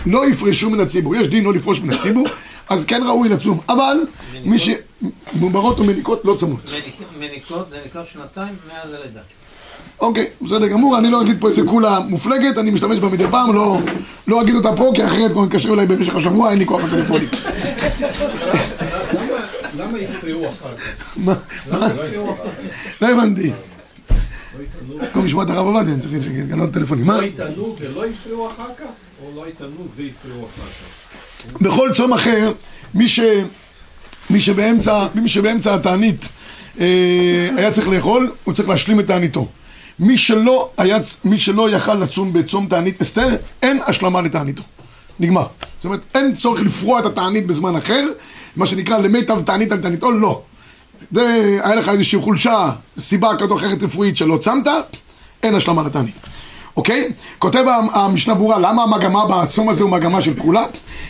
לא 0.06 0.30
יפרשו 0.30 0.70
מן 0.70 0.80
הציבור. 0.80 1.16
יש 1.16 1.26
דין 1.26 1.44
לא 1.44 1.54
לפרוש 1.54 1.80
מן 1.80 1.92
הציבור, 1.92 2.26
אז 2.68 2.84
כן 2.84 3.02
ראוי 3.06 3.28
לצום. 3.28 3.60
אבל 3.68 3.96
מי 4.44 4.58
ש... 4.58 4.70
מוברות 5.32 5.80
ומניקות 5.80 6.24
לא 6.24 6.36
צמות. 6.38 6.60
מניקות 7.18 7.66
זה 7.70 7.78
נקרא 7.86 8.04
שנתיים 8.04 8.54
מאז 8.68 8.92
הלידה. 8.92 9.20
אוקיי, 10.00 10.26
בסדר 10.42 10.66
גמור, 10.66 10.98
אני 10.98 11.10
לא 11.10 11.22
אגיד 11.22 11.40
פה 11.40 11.48
איזה 11.48 11.62
כולה 11.66 12.00
מופלגת, 12.00 12.58
אני 12.58 12.70
משתמש 12.70 12.98
בה 12.98 13.08
מדי 13.08 13.24
פעם, 13.30 13.54
לא, 13.54 13.78
לא 14.26 14.42
אגיד 14.42 14.54
אותה 14.54 14.76
פה, 14.76 14.92
כי 14.94 15.06
אחרת 15.06 15.30
כבר 15.30 15.42
מתקשרים 15.42 15.74
אליי 15.74 15.86
במשך 15.86 16.16
השבוע, 16.16 16.50
אין 16.50 16.58
לי 16.58 16.66
כוח 16.66 16.84
לטלפונים. 16.84 17.28
למה 19.78 19.98
יפריעו 19.98 20.48
אחר 20.48 20.76
כך? 20.76 21.16
מה? 21.16 21.34
מה? 21.70 21.88
לא 23.00 23.08
הבנתי. 23.08 23.52
במקום 24.88 25.24
לשמוע 25.24 25.44
את 25.44 25.50
הרב 25.50 25.66
עובדיה, 25.66 25.94
אני 25.94 26.02
צריך 26.02 26.14
לגנות 26.14 26.70
טלפונים. 26.72 27.06
מה? 27.06 27.16
לא 27.20 27.22
יטענו 27.22 27.76
ולא 27.80 28.06
יפריעו 28.06 28.48
אחר 28.48 28.68
כך? 28.78 29.05
בכל 31.60 31.90
צום 31.94 32.12
אחר, 32.12 32.52
מי, 32.94 33.08
ש... 33.08 33.20
מי, 34.30 34.40
שבאמצע, 34.40 35.06
מי 35.14 35.28
שבאמצע 35.28 35.74
התענית 35.74 36.28
אה, 36.80 37.48
היה 37.56 37.72
צריך 37.72 37.88
לאכול, 37.88 38.32
הוא 38.44 38.54
צריך 38.54 38.68
להשלים 38.68 39.00
את 39.00 39.06
תעניתו. 39.06 39.48
מי 39.98 40.18
שלא, 40.18 40.70
היה, 40.76 40.98
מי 41.24 41.38
שלא 41.38 41.70
יכל 41.70 41.94
לצום 41.94 42.32
בצום 42.32 42.66
תענית 42.66 43.02
אסתר, 43.02 43.36
אין 43.62 43.80
השלמה 43.86 44.20
לתעניתו. 44.20 44.62
נגמר. 45.20 45.46
זאת 45.76 45.84
אומרת, 45.84 46.00
אין 46.14 46.36
צורך 46.36 46.60
לפרוע 46.60 47.00
את 47.00 47.06
התענית 47.06 47.46
בזמן 47.46 47.76
אחר, 47.76 48.08
מה 48.56 48.66
שנקרא 48.66 48.98
למיטב 48.98 49.42
תענית 49.42 49.72
על 49.72 49.78
תעניתו, 49.78 50.10
לא. 50.10 50.42
זה, 51.12 51.58
היה 51.62 51.74
לך 51.74 51.88
איזושהי 51.88 52.20
חולשה, 52.20 52.70
סיבה 52.98 53.30
כזאת 53.38 53.58
אחרת 53.58 53.82
רפואית 53.82 54.16
שלא 54.16 54.38
צמת, 54.38 54.66
אין 55.42 55.54
השלמה 55.54 55.82
לתענית. 55.82 56.14
אוקיי? 56.76 57.08
כותב 57.38 57.64
המשנה 57.92 58.34
ברורה, 58.34 58.58
למה 58.58 58.82
המגמה 58.82 59.24
בצום 59.26 59.68
הזה 59.68 59.82
הוא 59.82 59.90
מגמה 59.90 60.22
של 60.22 60.34
כולה? 60.38 60.64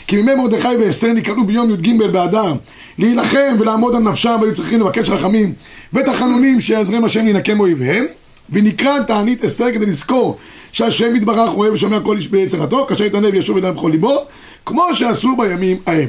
כי 0.07 0.17
מימי 0.17 0.35
מרדכי 0.35 0.77
ואסתר 0.81 1.13
נקראו 1.13 1.45
ביום 1.45 1.71
י"ג 1.71 1.97
באדר 2.13 2.55
להילחם 2.99 3.57
ולעמוד 3.59 3.95
על 3.95 4.03
נפשם 4.03 4.39
והיו 4.41 4.55
צריכים 4.55 4.81
לבקש 4.81 5.11
רחמים 5.11 5.53
ותחנונים 5.93 6.61
שיעזרם 6.61 7.05
השם 7.05 7.25
להינקם 7.25 7.61
אויביהם 7.61 8.07
ונקרא 8.51 9.03
תענית 9.03 9.45
אסתר 9.45 9.73
כדי 9.75 9.87
לזכור 9.87 10.37
שהשם 10.73 11.17
יתברך 11.17 11.51
רואה 11.51 11.73
ושומע 11.73 12.01
כל 12.01 12.17
איש 12.17 12.29
ביצירתו 12.29 12.87
כאשר 12.87 13.05
יתענה 13.05 13.29
וישוב 13.33 13.57
אליהם 13.57 13.75
בכל 13.75 13.91
ליבו 13.91 14.25
כמו 14.67 14.95
שעשו 14.95 15.37
בימים 15.37 15.77
ההם. 15.87 16.09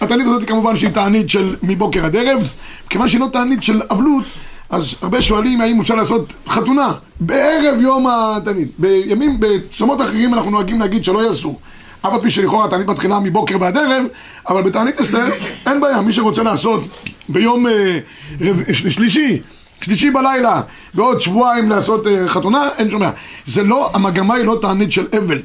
התענית 0.00 0.26
הזאת 0.26 0.40
היא 0.40 0.48
כמובן 0.48 0.76
שהיא 0.76 0.90
תענית 0.90 1.30
של 1.30 1.56
מבוקר 1.62 2.04
עד 2.04 2.16
ערב 2.16 2.52
כיוון 2.90 3.08
שהיא 3.08 3.20
לא 3.20 3.26
תענית 3.32 3.62
של 3.62 3.80
אבלות 3.90 4.24
אז 4.70 4.94
הרבה 5.02 5.22
שואלים 5.22 5.60
האם 5.60 5.80
אפשר 5.80 5.94
לעשות 5.94 6.32
חתונה 6.48 6.92
בערב 7.20 7.80
יום 7.80 8.06
התענית. 8.10 8.68
בימים, 8.78 9.36
בצומות 9.40 10.00
אחרים 10.00 10.34
אנחנו 10.34 10.50
נוהגים 10.50 10.80
להגיד 10.80 11.04
שלא 11.04 11.28
יעשו. 11.28 11.58
אף 12.02 12.12
על 12.12 12.20
פי 12.20 12.30
שלכאורה 12.30 12.64
התענית 12.64 12.86
מתחילה 12.86 13.20
מבוקר 13.20 13.56
ועד 13.60 13.76
ערב, 13.76 14.04
אבל 14.48 14.62
בתענית 14.62 15.00
אסתר 15.00 15.26
אין 15.66 15.80
בעיה, 15.80 16.00
מי 16.00 16.12
שרוצה 16.12 16.42
לעשות 16.42 16.80
ביום 17.28 17.66
אה, 17.66 17.98
רב, 18.40 18.72
שלישי, 18.72 19.40
שלישי 19.80 20.10
בלילה, 20.10 20.60
בעוד 20.94 21.20
שבועיים 21.20 21.70
לעשות 21.70 22.06
אה, 22.06 22.28
חתונה, 22.28 22.68
אין 22.78 22.90
שום 22.90 23.00
בעיה. 23.00 23.12
זה 23.46 23.62
לא, 23.62 23.90
המגמה 23.94 24.34
היא 24.34 24.44
לא 24.44 24.58
תענית 24.62 24.92
של 24.92 25.06
אבל. 25.18 25.38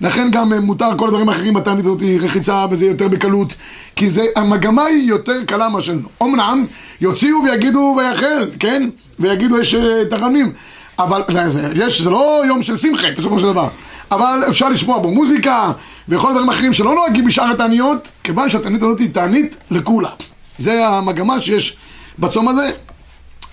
לכן 0.00 0.30
גם 0.30 0.52
אה, 0.52 0.60
מותר 0.60 0.98
כל 0.98 1.08
הדברים 1.08 1.28
האחרים 1.28 1.54
בתענית 1.54 1.84
הזאת 1.84 2.02
רחיצה 2.20 2.66
וזה 2.70 2.86
יותר 2.86 3.08
בקלות 3.08 3.56
כי 3.96 4.10
זה, 4.10 4.22
המגמה 4.36 4.84
היא 4.84 5.08
יותר 5.08 5.44
קלה 5.44 5.68
מאשר 5.68 5.94
אמנם 6.22 6.66
יוציאו 7.00 7.38
ויגידו 7.44 7.96
ויחל, 7.98 8.50
כן? 8.58 8.88
ויגידו 9.18 9.58
יש 9.58 9.74
אה, 9.74 10.02
תרמים 10.10 10.52
אבל 10.98 11.22
זה, 11.48 11.72
יש, 11.74 12.02
זה 12.02 12.10
לא 12.10 12.42
יום 12.46 12.62
של 12.62 12.76
שמחה 12.76 13.06
בסופו 13.18 13.40
של 13.40 13.46
דבר. 13.46 13.68
אבל 14.10 14.42
אפשר 14.48 14.68
לשמוע 14.68 14.98
בו 14.98 15.10
מוזיקה 15.10 15.72
וכל 16.08 16.28
הדברים 16.28 16.48
האחרים 16.48 16.72
שלא 16.72 16.94
נוהגים 16.94 17.24
בשאר 17.24 17.50
התעניות 17.50 18.08
כיוון 18.24 18.48
שהתענית 18.48 18.82
הזאת 18.82 18.98
היא 18.98 19.10
תענית 19.12 19.56
לכולה 19.70 20.10
זה 20.58 20.88
המגמה 20.88 21.40
שיש 21.40 21.76
בצום 22.18 22.48
הזה 22.48 22.70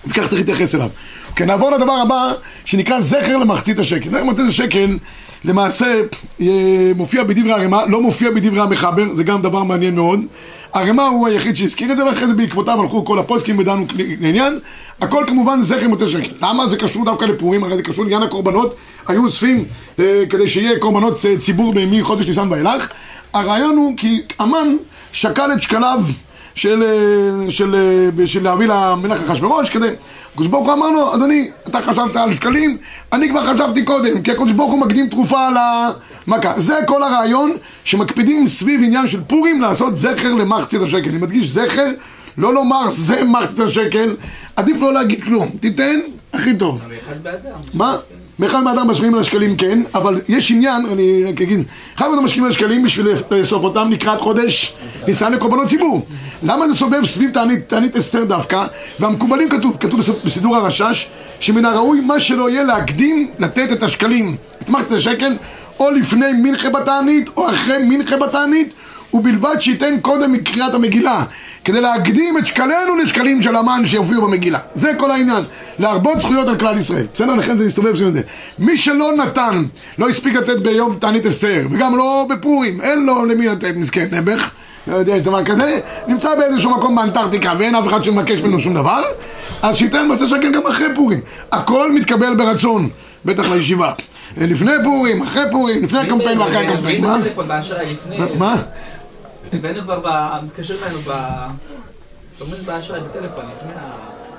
וכך 0.06 0.26
צריך 0.26 0.34
להתייחס 0.34 0.74
אליו. 0.74 0.88
כן, 1.36 1.46
נעבור 1.46 1.70
לדבר 1.70 1.92
הבא 1.92 2.32
שנקרא 2.64 3.00
זכר 3.00 3.36
למחצית 3.36 3.78
השקל. 3.78 4.10
זכר 4.10 4.22
למחצית 4.22 4.48
השקל 4.48 4.98
למעשה 5.44 6.00
אה, 6.40 6.46
מופיע 6.96 7.24
בדברי 7.24 7.52
הרמ"א, 7.52 7.84
לא 7.88 8.00
מופיע 8.00 8.30
בדברי 8.30 8.60
המחבר, 8.60 9.14
זה 9.14 9.24
גם 9.24 9.42
דבר 9.42 9.62
מעניין 9.62 9.94
מאוד. 9.94 10.20
הרמ"א 10.72 11.02
הוא 11.02 11.28
היחיד 11.28 11.56
שהזכיר 11.56 11.92
את 11.92 11.96
זה, 11.96 12.06
ואחרי 12.06 12.26
זה 12.26 12.34
בעקבותיו 12.34 12.80
הלכו 12.80 13.04
כל 13.04 13.18
הפוסקים 13.18 13.58
ודנו 13.58 13.86
לעניין. 14.20 14.58
הכל 15.00 15.24
כמובן 15.26 15.62
זכר 15.62 15.86
למחצית 15.86 16.08
השקל. 16.08 16.30
למה 16.40 16.66
זה 16.66 16.76
קשור 16.76 17.04
דווקא 17.04 17.24
לפורים? 17.24 17.64
הרי 17.64 17.76
זה 17.76 17.82
קשור 17.82 18.04
לעניין 18.04 18.22
הקורבנות. 18.22 18.74
היו 19.06 19.24
אוספים 19.24 19.64
אה, 19.98 20.22
כדי 20.30 20.48
שיהיה 20.48 20.78
קורבנות 20.78 21.24
אה, 21.24 21.38
ציבור 21.38 21.74
מחודש 21.76 22.26
ניסן 22.26 22.48
ואילך. 22.50 22.88
הרעיון 23.32 23.76
הוא 23.76 23.94
כי 23.96 24.22
המן 24.38 24.76
שקל 25.12 25.52
את 25.52 25.62
שקליו 25.62 26.00
של, 26.54 26.82
של, 27.50 27.50
של, 27.50 28.26
של 28.26 28.42
להביא 28.42 28.66
למלך 28.66 29.30
אחשוורוש 29.30 29.70
כדי... 29.70 29.88
הקדוש 30.34 30.46
ברוך 30.46 30.66
הוא 30.66 30.74
אמר 30.74 30.90
לו, 30.90 31.14
אדוני, 31.14 31.50
אתה 31.68 31.80
חשבת 31.80 32.16
על 32.16 32.34
שקלים, 32.34 32.76
אני 33.12 33.28
כבר 33.28 33.54
חשבתי 33.54 33.84
קודם, 33.84 34.22
כי 34.22 34.30
הקדוש 34.30 34.52
ברוך 34.52 34.72
הוא 34.72 34.80
מקדים 34.80 35.08
תרופה 35.08 35.46
על 35.46 35.54
המכה. 35.56 36.52
זה 36.56 36.74
כל 36.86 37.02
הרעיון 37.02 37.52
שמקפידים 37.84 38.46
סביב 38.46 38.80
עניין 38.84 39.08
של 39.08 39.20
פורים 39.24 39.60
לעשות 39.60 39.98
זכר 39.98 40.32
למחצית 40.34 40.82
השקל. 40.82 41.08
אני 41.08 41.18
מדגיש 41.18 41.50
זכר, 41.50 41.90
לא 42.38 42.54
לומר 42.54 42.90
זה 42.90 43.24
מחצית 43.24 43.60
השקל, 43.60 44.16
עדיף 44.56 44.80
לא 44.80 44.94
להגיד 44.94 45.22
כלום. 45.22 45.48
תיתן, 45.60 46.00
הכי 46.32 46.56
טוב. 46.56 46.82
מה? 47.74 47.96
מאחד 48.38 48.62
מאדם 48.62 48.90
משקיעים 48.90 49.14
על 49.14 49.20
השקלים 49.20 49.56
כן, 49.56 49.82
אבל 49.94 50.20
יש 50.28 50.50
עניין, 50.50 50.86
אני 50.92 51.24
רק 51.24 51.40
אגיד, 51.40 51.60
אחד 51.96 52.08
מאדם 52.08 52.24
משקיעים 52.24 52.44
על 52.44 52.50
השקלים 52.50 52.82
בשביל 52.82 53.06
לאסוף 53.30 53.62
אותם 53.62 53.90
לקראת 53.90 54.20
חודש 54.20 54.74
ניסן 55.08 55.32
לקורבנות 55.32 55.68
ציבור. 55.68 56.06
למה 56.42 56.68
זה 56.68 56.74
סובב 56.74 57.06
סביב 57.06 57.30
תענית, 57.30 57.68
תענית 57.68 57.96
אסתר 57.96 58.24
דווקא? 58.24 58.64
והמקובלים 59.00 59.48
כתוב, 59.48 59.76
כתוב 59.80 60.00
בסידור 60.24 60.56
הרשש, 60.56 61.06
שמן 61.40 61.64
הראוי 61.64 62.00
מה 62.00 62.20
שלא 62.20 62.50
יהיה 62.50 62.62
להקדים 62.62 63.30
לתת 63.38 63.72
את 63.72 63.82
השקלים, 63.82 64.36
את 64.62 64.70
מחצת 64.70 64.92
השקל, 64.92 65.36
או 65.80 65.90
לפני 65.90 66.32
מנחה 66.32 66.70
בתענית, 66.70 67.30
או 67.36 67.50
אחרי 67.50 67.76
מנחה 67.88 68.16
בתענית, 68.16 68.74
ובלבד 69.14 69.56
שייתן 69.60 70.00
קודם 70.02 70.32
מקריאת 70.32 70.74
המגילה, 70.74 71.24
כדי 71.64 71.80
להקדים 71.80 72.38
את 72.38 72.46
שקלינו 72.46 72.96
לשקלים 72.96 73.42
של 73.42 73.56
המן 73.56 73.82
שיופיעו 73.86 74.22
במגילה. 74.22 74.58
זה 74.74 74.92
כל 74.98 75.10
העניין. 75.10 75.44
להרבות 75.78 76.20
זכויות 76.20 76.48
על 76.48 76.58
כלל 76.58 76.78
ישראל. 76.78 77.06
בסדר? 77.14 77.34
לכן 77.34 77.56
זה 77.56 77.66
מסתובב 77.66 77.96
סביב 77.96 78.08
זה. 78.08 78.20
מי 78.58 78.76
שלא 78.76 79.12
נתן, 79.16 79.64
לא 79.98 80.08
הספיק 80.08 80.34
לתת 80.34 80.58
ביום 80.58 80.96
תענית 80.98 81.26
אסתר, 81.26 81.66
וגם 81.70 81.96
לא 81.96 82.26
בפורים, 82.30 82.80
אין 82.80 83.06
לו 83.06 83.24
למי 83.24 83.46
לתת 83.46 83.74
מסכן 83.76 84.06
נעבך. 84.10 84.50
לא 84.86 84.96
יודע, 84.96 85.16
יש 85.16 85.22
דבר 85.22 85.44
כזה, 85.44 85.80
נמצא 86.08 86.34
באיזשהו 86.34 86.70
מקום 86.70 86.96
באנטארקטיקה 86.96 87.52
ואין 87.58 87.74
אף 87.74 87.86
אחד 87.86 88.04
שמבקש 88.04 88.40
ממנו 88.40 88.60
שום 88.60 88.74
דבר, 88.74 89.02
אז 89.62 89.76
שייתן 89.76 90.06
מצא 90.12 90.26
שקל 90.26 90.52
גם 90.52 90.66
אחרי 90.66 90.86
פורים. 90.94 91.20
הכל 91.52 91.92
מתקבל 91.92 92.34
ברצון, 92.34 92.88
בטח 93.24 93.50
לישיבה. 93.50 93.92
לפני 94.36 94.72
פורים, 94.84 95.22
אחרי 95.22 95.42
פורים, 95.50 95.84
לפני 95.84 95.98
הקמפיין 95.98 96.38
ואחרי 96.38 96.66
הקמפיין. 96.66 97.04
מה? 98.38 98.56
הבאנו 99.52 99.82
כבר, 99.82 100.40
מתקשר 100.42 100.74
אלינו 100.84 100.98
ב... 100.98 101.12
שומעים 102.38 102.64
באשראי 102.64 103.00
בטלפון, 103.00 103.44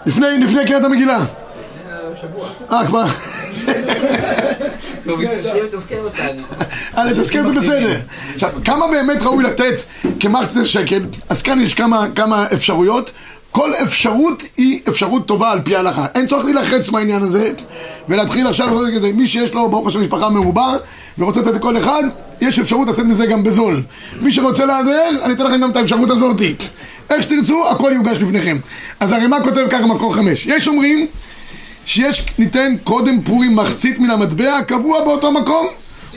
לפני. 0.06 0.26
לפני, 0.46 0.66
קריאת 0.66 0.84
המגילה. 0.84 1.20
לפני 1.20 1.92
השבוע. 2.14 2.50
אה, 2.72 2.88
כבר. 2.88 3.06
אה, 6.98 7.04
לתזכר 7.06 7.48
זה 7.48 7.60
בסדר. 7.60 7.98
עכשיו, 8.34 8.52
כמה 8.66 8.88
באמת 8.88 9.22
ראוי 9.22 9.44
לתת 9.44 9.82
כמחצית 10.20 10.66
שקל? 10.66 11.04
אז 11.30 11.42
כאן 11.42 11.62
יש 11.62 11.74
כמה 12.16 12.48
אפשרויות. 12.54 13.12
כל 13.56 13.72
אפשרות 13.84 14.44
היא 14.58 14.80
אפשרות 14.90 15.28
טובה 15.28 15.52
על 15.52 15.62
פי 15.62 15.76
ההלכה. 15.76 16.06
אין 16.16 16.28
צורך 16.28 16.46
להילחץ 16.46 16.90
מהעניין 16.90 17.22
הזה 17.22 17.54
ולהתחיל 18.10 18.48
עכשיו 18.48 18.68
לעשות 18.68 18.96
את 18.96 19.02
זה. 19.02 19.12
מי 19.14 19.28
שיש 19.28 19.54
לו, 19.54 19.70
ברוך 19.70 19.88
השם, 19.88 20.02
משפחה 20.02 20.30
מרובה 20.30 20.74
ורוצה 21.18 21.40
לתת 21.42 21.54
לכל 21.54 21.78
אחד, 21.78 22.04
יש 22.42 22.60
אפשרות 22.60 22.88
לצאת 22.88 23.06
מזה 23.06 23.26
גם 23.26 23.44
בזול. 23.44 23.82
מי 24.22 24.32
שרוצה 24.32 24.66
להיעדר, 24.66 25.10
אני 25.24 25.34
אתן 25.34 25.46
לכם 25.46 25.62
גם 25.62 25.72
את 25.72 25.76
האפשרות 25.76 26.10
הזאת. 26.10 26.42
איך 27.10 27.24
שתרצו, 27.24 27.68
הכל 27.70 27.92
יוגש 27.96 28.18
לפניכם. 28.18 28.58
אז 29.00 29.12
הרימה 29.12 29.44
כותב 29.44 29.68
ככה 29.70 29.86
מקור 29.86 30.16
חמש. 30.16 30.46
יש 30.46 30.68
אומרים 30.68 31.08
שיש, 31.86 32.26
ניתן 32.38 32.76
קודם 32.84 33.22
פורים 33.22 33.56
מחצית 33.56 34.00
מן 34.00 34.10
המטבע 34.10 34.58
הקבוע 34.58 35.04
באותו 35.04 35.32
מקום, 35.32 35.68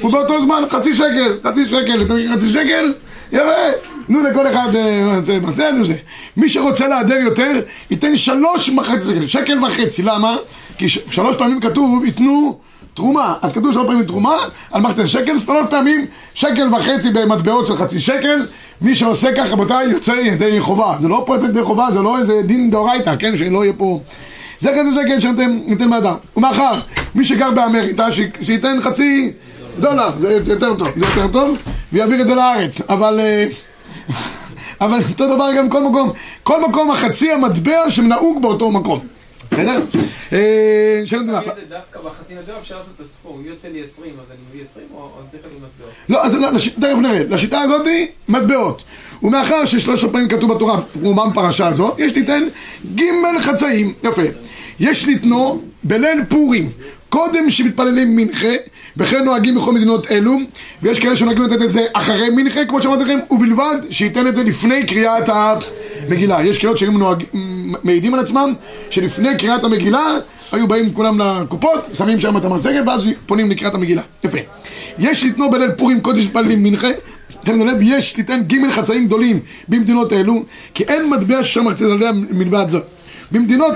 הוא 0.01 0.13
באותו 0.13 0.43
זמן 0.43 0.63
חצי 0.71 0.95
שקל, 0.95 1.39
חצי 1.45 1.69
שקל, 1.69 2.05
חצי 2.35 2.49
שקל? 2.49 2.93
יפה, 3.33 3.98
תנו 4.09 4.21
לכל 4.23 4.47
אחד 4.47 4.75
אה, 4.75 5.21
זה, 5.23 5.39
זה, 5.55 5.85
זה. 5.85 5.95
מי 6.37 6.49
שרוצה 6.49 6.89
להדר 6.89 7.15
יותר, 7.15 7.61
ייתן 7.91 8.17
שלוש 8.17 8.69
וחצי 8.69 9.09
שקל, 9.09 9.27
שקל 9.27 9.65
וחצי, 9.65 10.03
למה? 10.03 10.37
כי 10.79 10.89
שלוש 10.89 11.37
פעמים 11.37 11.61
כתוב, 11.61 12.05
ייתנו 12.05 12.59
תרומה, 12.95 13.35
אז 13.43 13.53
כתוב 13.53 13.73
שלוש 13.73 13.87
פעמים 13.87 14.05
תרומה, 14.05 14.37
על 14.71 14.83
השקל, 14.87 15.33
אז 15.33 15.43
שלוש 15.43 15.67
פעמים 15.71 16.07
שקל 16.35 16.75
וחצי 16.75 17.11
במטבעות 17.11 17.67
של 17.67 17.77
חצי 17.77 18.01
שקל, 18.01 18.47
מי 18.81 18.95
שעושה 18.95 19.29
כך, 19.37 19.53
רבותיי, 19.53 19.87
יוצא 19.91 20.13
ידי 20.13 20.61
חובה. 20.61 20.97
זה 21.01 21.09
לא 21.09 21.27
יוצא 21.29 21.47
ידי 21.47 21.63
חובה, 21.63 21.89
זה 21.93 22.01
לא 22.03 22.19
איזה 22.19 22.43
דין 22.43 22.71
דאורייתא, 22.71 23.15
כן, 23.19 23.37
שלא 23.37 23.65
יהיה 23.65 23.73
פה... 23.77 24.01
זה 24.59 24.71
כזה 24.79 25.01
שקל 25.03 25.21
שנותן 25.21 25.59
ניתן 25.67 25.91
באדם. 25.91 26.15
ומאחר, 26.37 26.71
מי 27.15 27.25
שגר 27.25 27.51
באמריקה, 27.51 28.13
ש- 28.13 28.21
שייתן 28.43 28.81
חצי 28.81 29.33
דולר, 29.79 30.11
זה 30.21 30.41
יותר 30.47 30.75
טוב, 30.75 30.89
זה 30.97 31.07
יותר 31.07 31.29
טוב, 31.33 31.57
ויעביר 31.93 32.21
את 32.21 32.27
זה 32.27 32.35
לארץ. 32.35 32.81
אבל... 32.89 33.21
אה, 33.21 33.47
אבל 34.81 34.99
אותו 35.11 35.35
דבר 35.35 35.49
גם 35.57 35.71
כל 35.71 35.83
מקום, 35.83 36.13
כל 36.43 36.69
מקום 36.69 36.91
החצי 36.91 37.33
המטבע 37.33 37.91
שנהוג 37.91 38.43
באותו 38.43 38.71
מקום. 38.71 39.01
בסדר? 39.51 39.83
אה, 40.33 41.03
שאלה 41.05 41.23
טובה. 41.27 41.41
דווקא 41.69 42.01
בחצי 42.05 42.35
מטבע 42.35 42.59
אפשר 42.61 42.79
לעשות 42.79 42.93
את 42.97 43.01
הספור, 43.01 43.37
אם 43.41 43.47
יוצא 43.47 43.69
לי 43.69 43.83
20 43.85 44.13
אז 44.23 44.31
אני 44.31 44.39
מביא 44.51 44.65
20 44.71 44.87
או 44.95 45.11
צריך 45.31 45.43
להביא 45.45 45.59
מטבעות? 45.59 45.93
לא, 46.09 46.25
אז 46.25 46.35
לא. 46.35 46.49
תכף 46.81 46.99
נראה. 47.03 47.25
לשיטה 47.29 47.61
הזאת 47.61 47.87
מטבעות. 48.29 48.83
ומאחר 49.23 49.67
ששלוש 49.67 50.05
פעמים 50.05 50.29
כתוב 50.29 50.55
בתורה, 50.55 50.81
רומם 51.03 51.31
פרשה 51.35 51.67
הזו, 51.67 51.95
יש 51.99 52.15
ליתן 52.15 52.43
ג' 52.95 53.03
חצאים. 53.39 53.95
יפה. 54.03 54.23
יש 54.81 55.07
ליתנו 55.07 55.63
בליל 55.85 56.25
פורים, 56.29 56.71
קודם 57.09 57.51
שמתפללים 57.51 58.17
מנחה, 58.17 58.55
וכן 58.97 59.25
נוהגים 59.25 59.55
בכל 59.55 59.73
מדינות 59.73 60.11
אלו, 60.11 60.37
ויש 60.83 61.01
כאלה 61.01 61.17
שנוהגים 61.17 61.43
לתת 61.43 61.63
את 61.63 61.71
זה 61.71 61.87
אחרי 61.93 62.31
מנחה, 62.31 62.65
כמו 62.65 62.83
שאמרתי 62.83 63.05
לכם, 63.05 63.19
ובלבד 63.31 63.77
שייתן 63.91 64.27
את 64.27 64.35
זה 64.37 64.43
לפני 64.43 64.87
קריאת 64.87 65.29
המגילה. 65.29 66.45
יש 66.45 66.59
כאלות 66.59 66.79
שהיו 66.79 66.91
נוהג... 66.91 67.25
מעידים 67.85 68.15
על 68.15 68.21
עצמם, 68.21 68.55
שלפני 68.91 69.37
קריאת 69.39 69.65
המגילה 69.65 70.17
היו 70.53 70.69
באים 70.69 70.93
כולם 70.93 71.21
לקופות, 71.21 71.89
שמים 71.95 72.21
שם 72.21 72.37
את 72.37 72.45
המצגת, 72.45 72.83
ואז 72.87 73.03
פונים 73.27 73.51
לקריאת 73.51 73.75
המגילה. 73.75 74.03
יפה. 74.25 74.39
יש 74.99 75.25
ליתנו 75.25 75.51
בליל 75.51 75.71
פורים 75.71 76.01
קודש 76.01 76.25
מתפללים 76.25 76.63
מנחה, 76.63 76.89
תשימו 77.41 77.65
לב, 77.65 77.77
יש 77.81 78.17
ליתן 78.17 78.41
ג' 78.47 78.71
חצאים 78.71 79.07
גדולים 79.07 79.41
במדינות 79.69 80.13
אלו, 80.13 80.43
כי 80.75 80.85
אין 80.85 81.11
מטבע 81.11 81.45
שם 81.45 81.65
מחצית 81.65 81.87
עליה 81.87 82.13
מלבד 82.31 82.67
זאת. 82.69 82.87
במדינות 83.33 83.75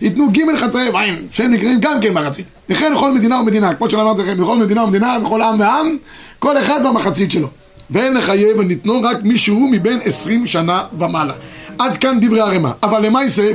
ייתנו 0.00 0.30
ג' 0.32 0.56
חצאי 0.56 0.88
וין, 0.90 1.16
שהם 1.30 1.52
נקראים 1.52 1.80
גם 1.80 2.00
כן 2.00 2.12
מחצית. 2.12 2.46
וכן 2.68 2.92
לכל 2.92 3.12
מדינה 3.12 3.40
ומדינה, 3.40 3.74
כמו 3.74 3.90
שאמרתי 3.90 4.22
לכם, 4.22 4.38
בכל 4.38 4.58
מדינה 4.58 4.84
ומדינה, 4.84 5.18
בכל 5.18 5.42
עם 5.42 5.60
ועם, 5.60 5.96
כל 6.38 6.58
אחד 6.58 6.80
והמחצית 6.84 7.30
שלו. 7.30 7.48
ואין 7.90 8.14
לחייב 8.14 8.58
וניתנו 8.58 9.02
רק 9.02 9.22
מישהו 9.22 9.68
מבין 9.70 9.98
עשרים 10.04 10.46
שנה 10.46 10.84
ומעלה. 10.98 11.34
עד 11.78 11.96
כאן 11.96 12.20
דברי 12.20 12.40
הרמ"א. 12.40 12.70
אבל 12.82 13.06
למעשה, 13.06 13.52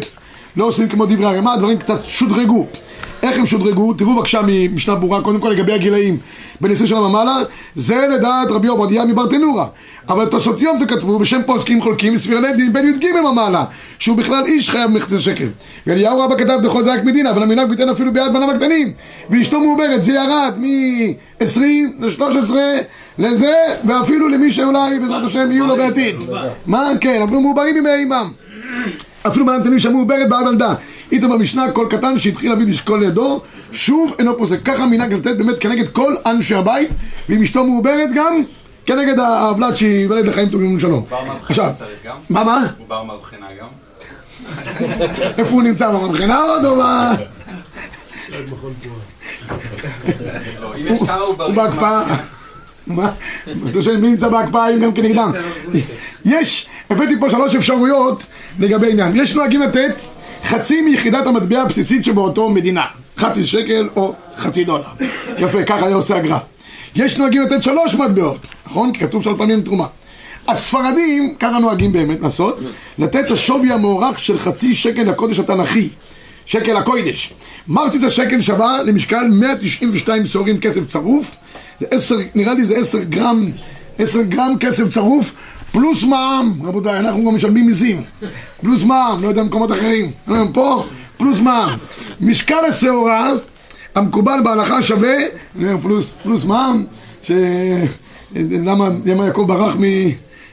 לא 0.57 0.65
עושים 0.65 0.89
כמו 0.89 1.05
דברי 1.05 1.25
הרמ"א, 1.25 1.49
הדברים 1.49 1.77
קצת 1.77 2.05
שודרגו. 2.05 2.67
איך 3.23 3.37
הם 3.37 3.45
שודרגו? 3.45 3.93
תראו 3.93 4.15
בבקשה 4.15 4.41
ממשנה 4.47 4.95
ברורה, 4.95 5.21
קודם 5.21 5.39
כל 5.39 5.49
לגבי 5.49 5.73
הגילאים 5.73 6.17
בין 6.61 6.71
20 6.71 6.87
שנה 6.87 6.99
ומעלה, 6.99 7.35
זה 7.75 8.07
לדעת 8.11 8.51
רבי 8.51 8.67
עובדיה 8.67 9.05
מברטנורה. 9.05 9.67
אבל 10.09 10.25
תוספות 10.25 10.61
יום 10.61 10.85
כתבו 10.85 11.19
בשם 11.19 11.41
פוסקים 11.45 11.81
חולקים 11.81 12.17
סביר 12.17 12.39
לוי 12.39 12.69
בן 12.69 12.87
י"ג 12.87 13.05
ומעלה, 13.29 13.65
שהוא 13.99 14.17
בכלל 14.17 14.45
איש 14.45 14.69
חייב 14.69 14.91
מחצי 14.91 15.19
שקל. 15.19 15.47
ואליהו 15.87 16.19
רבא 16.19 16.37
כתב 16.37 16.59
דחו 16.63 16.83
זעק 16.83 17.03
מדינה, 17.03 17.29
אבל 17.29 17.43
המנהג 17.43 17.71
ייתן 17.71 17.89
אפילו 17.89 18.13
ביד 18.13 18.33
בניו 18.33 18.51
הקטנים. 18.51 18.93
ואשתו 19.29 19.59
מעוברת, 19.59 20.03
זה 20.03 20.13
ירד 20.13 20.53
מ-20 20.57 21.61
ל-13 21.99 22.53
לזה, 23.17 23.55
ואפילו 23.87 24.27
למי 24.27 24.51
שאולי 24.51 24.99
בעזרת 24.99 25.23
השם 25.23 25.51
יהיו 25.51 25.67
לו 25.67 25.75
בעתיד. 25.75 26.15
מה? 26.65 26.89
כן, 27.01 27.21
אבל 27.21 27.37
מעוברים 27.37 27.77
ימי 27.77 27.89
אימם. 27.89 28.31
אפילו 29.27 29.45
מהנתנים 29.45 29.79
שהמעוברת 29.79 30.29
בעד 30.29 30.47
ילדה. 30.47 30.73
איתם 31.11 31.29
במשנה 31.29 31.71
כל 31.71 31.87
קטן 31.89 32.19
שהתחיל 32.19 32.49
להביא 32.49 32.65
לשקול 32.67 32.99
לידו, 32.99 33.41
שוב 33.71 34.15
אינו 34.19 34.37
פוסק. 34.37 34.59
ככה 34.65 34.85
מנהג 34.85 35.13
לתת 35.13 35.37
באמת 35.37 35.59
כנגד 35.59 35.87
כל 35.87 36.15
אנשי 36.25 36.55
הבית, 36.55 36.89
ואם 37.29 37.43
אשתו 37.43 37.63
מעוברת 37.63 38.09
גם, 38.15 38.43
כנגד 38.85 39.19
האבלת 39.19 39.77
שייוולד 39.77 40.27
לחיים 40.27 40.49
טובים 40.49 40.75
מהבחינה 40.75 41.03
עכשיו? 41.49 41.71
מה 42.29 42.43
מה? 42.43 42.67
הוא 42.77 42.87
בר 42.87 43.03
מהבחינה 43.03 43.47
גם? 43.59 43.84
איפה 45.37 45.51
הוא 45.51 45.63
נמצא? 45.63 45.91
במבחינה 45.91 46.37
עוד 46.41 46.65
או? 46.65 46.75
לא, 46.75 46.83
כמה 51.07 51.13
הוא. 51.15 51.35
בהקפאה. 51.55 52.15
מה? 52.87 53.11
אתה 53.71 53.81
שואל 53.81 53.97
מי 53.97 54.07
נמצא 54.09 54.29
בהקפאה 54.29 54.73
אם 54.73 54.79
גם 54.79 54.93
כנגדם? 54.93 55.31
יש, 56.25 56.67
הבאתי 56.89 57.19
פה 57.19 57.29
שלוש 57.29 57.55
אפשרויות 57.55 58.25
לגבי 58.59 58.91
עניין. 58.91 59.15
יש 59.15 59.35
נוהגים 59.35 59.61
לתת 59.61 60.01
חצי 60.43 60.81
מיחידת 60.81 61.27
המטבע 61.27 61.61
הבסיסית 61.61 62.05
שבאותו 62.05 62.49
מדינה. 62.49 62.85
חצי 63.17 63.43
שקל 63.43 63.89
או 63.95 64.13
חצי 64.37 64.63
דולר. 64.63 64.83
יפה, 65.37 65.63
ככה 65.63 65.85
היה 65.85 65.95
עושה 65.95 66.15
הגרף. 66.15 66.41
יש 66.95 67.17
נוהגים 67.17 67.41
לתת 67.41 67.63
שלוש 67.63 67.95
מטבעות, 67.95 68.47
נכון? 68.65 68.93
כי 68.93 68.99
כתוב 68.99 69.23
שלוש 69.23 69.37
פעמים 69.37 69.61
תרומה. 69.61 69.87
הספרדים, 70.47 71.35
ככה 71.39 71.59
נוהגים 71.59 71.91
באמת 71.91 72.21
לעשות, 72.21 72.59
לתת 72.97 73.31
השווי 73.31 73.71
המוערך 73.71 74.19
של 74.19 74.37
חצי 74.37 74.75
שקל 74.75 75.01
לקודש 75.01 75.39
התנ"כי. 75.39 75.89
שקל 76.45 76.77
הקוידש. 76.77 77.33
מחצית 77.67 78.03
השקל 78.03 78.41
שווה 78.41 78.83
למשקל 78.83 79.27
192 79.31 80.25
שעורים 80.25 80.57
כסף 80.57 80.87
צרוף, 80.87 81.35
זה 81.79 81.85
10, 81.91 82.15
נראה 82.35 82.53
לי 82.53 82.65
זה 82.65 82.77
10 82.77 83.03
גרם, 83.03 83.51
10 83.99 84.21
גרם 84.21 84.57
כסף 84.59 84.93
צרוף, 84.93 85.33
פלוס 85.71 86.03
מע"מ, 86.03 86.67
רבותיי, 86.67 86.99
אנחנו 86.99 87.25
גם 87.25 87.35
משלמים 87.35 87.65
מיסים, 87.65 88.01
פלוס 88.61 88.83
מע"מ, 88.83 89.23
לא 89.23 89.27
יודע 89.27 89.43
במקומות 89.43 89.71
אחרים, 89.71 90.11
פה, 90.53 90.85
פלוס 91.17 91.39
מע"מ. 91.39 91.77
משקל 92.21 92.65
השעורה, 92.69 93.31
המקובל 93.95 94.39
בהלכה 94.43 94.83
שווה, 94.83 95.15
פלוס, 95.81 96.13
פלוס 96.23 96.43
מע"מ, 96.43 96.83
ש... 97.23 97.31
למה, 98.35 98.89
למה 99.05 99.25
יעקב 99.25 99.45
ברח 99.47 99.75
מ... 99.75 99.83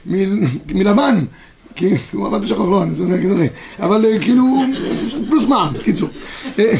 מלבן? 0.07 1.19
כי 1.75 1.95
הוא 2.12 2.27
עבד 2.27 2.43
בשחור, 2.43 2.71
לא, 2.71 2.83
אני 2.83 2.95
זוכר, 2.95 3.23
כזה, 3.23 3.47
אבל 3.81 4.05
אה, 4.05 4.19
כאילו, 4.19 4.62
פלוס 5.29 5.47
מע"מ, 5.49 5.79
קיצור. 5.85 6.09
אה, 6.59 6.75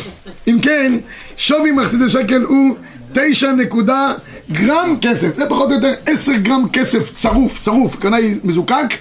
אם 0.49 0.59
כן, 0.63 0.93
שווי 1.37 1.71
מחצית 1.71 2.01
השקל 2.01 2.43
הוא 2.43 2.77
תשע 3.13 3.53
נקודה 3.53 4.15
גרם 4.53 4.97
כסף, 5.01 5.37
זה 5.37 5.49
פחות 5.49 5.71
או 5.71 5.75
יותר 5.75 5.95
עשר 6.07 6.33
גרם 6.33 6.69
כסף 6.73 7.15
צרוף, 7.15 7.61
צרוף, 7.63 7.97
היא 8.05 8.37
מזוקק, 8.45 8.95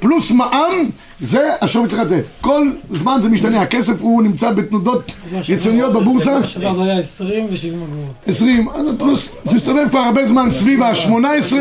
פלוס 0.00 0.30
מע"מ, 0.30 0.90
זה 1.20 1.50
השווי 1.60 1.88
צריך 1.88 2.02
לתת. 2.02 2.24
כל 2.40 2.70
זמן 2.90 3.18
זה 3.22 3.28
משתנה, 3.28 3.60
הכסף 3.60 4.00
הוא 4.00 4.22
נמצא 4.22 4.50
בתנודות 4.50 5.12
רצוניות 5.48 5.92
בבורסה. 5.92 6.40
בשבוע 6.40 6.74
זה 6.74 6.82
היה 6.82 6.98
20 6.98 7.44
ו-70 7.44 7.66
אגורות. 7.74 8.14
20, 8.26 8.68
אז 8.68 8.86
פלוס, 8.98 9.28
זה 9.44 9.54
מסתובב 9.54 9.88
כבר 9.90 9.98
הרבה 9.98 10.26
זמן 10.26 10.50
סביב 10.50 10.82
ה-18 10.82 11.54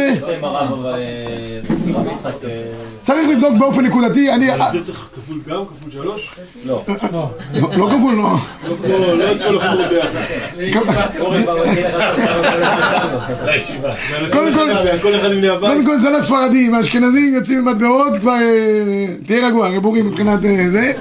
צריך 3.05 3.29
לבדוק 3.29 3.53
באופן 3.57 3.85
נקודתי, 3.85 4.31
אני... 4.31 4.47
זה 4.71 4.83
צריך 4.85 5.09
כפול 5.15 5.37
גם, 5.47 5.57
כפול 5.65 5.91
שלוש? 5.91 6.35
לא. 6.65 6.83
לא 7.11 7.29
לא 7.77 7.89
כפול, 7.91 8.13
לא. 8.15 8.35
לא, 8.89 9.17
לא 9.17 9.31
את 9.31 9.41
כל 9.41 9.57
החמור 9.57 9.81
ביחד. 9.89 10.09
קודם 14.31 15.85
כל- 15.85 15.99
זה 15.99 16.09
לספרדים, 16.09 16.73
האשכנזים 16.73 17.33
יוצאים 17.35 17.59
עם 17.59 17.65
מטבעות, 17.65 18.17
כבר 18.21 18.31
אה, 18.41 19.05
תהיה 19.25 19.47
רגוע, 19.47 19.67
רב 19.69 19.85
אורי 19.85 20.01
מבחינת 20.01 20.45
אה, 20.45 20.65
זה. 20.71 20.93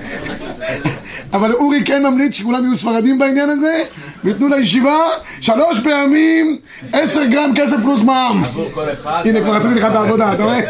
אבל 1.32 1.52
אורי 1.52 1.82
כן 1.84 2.02
ממליץ 2.02 2.34
שכולם 2.34 2.64
יהיו 2.64 2.76
ספרדים 2.76 3.18
בעניין 3.18 3.50
הזה, 3.50 3.82
ויתנו 4.24 4.48
לישיבה 4.48 4.96
שלוש 5.40 5.80
פעמים 5.84 6.56
עשר 6.92 7.24
גרם 7.24 7.50
כסף 7.54 7.76
פלוס 7.82 8.00
מע"מ. 8.02 8.44
עבור 8.44 8.68
כל 8.74 8.92
אחד. 8.92 9.22
הנה 9.24 9.40
כבר 9.40 9.54
עשיתי 9.54 9.74
לך 9.74 9.84
את 9.84 9.94
העבודה, 9.96 10.32
אתה 10.32 10.44
רואה? 10.44 10.60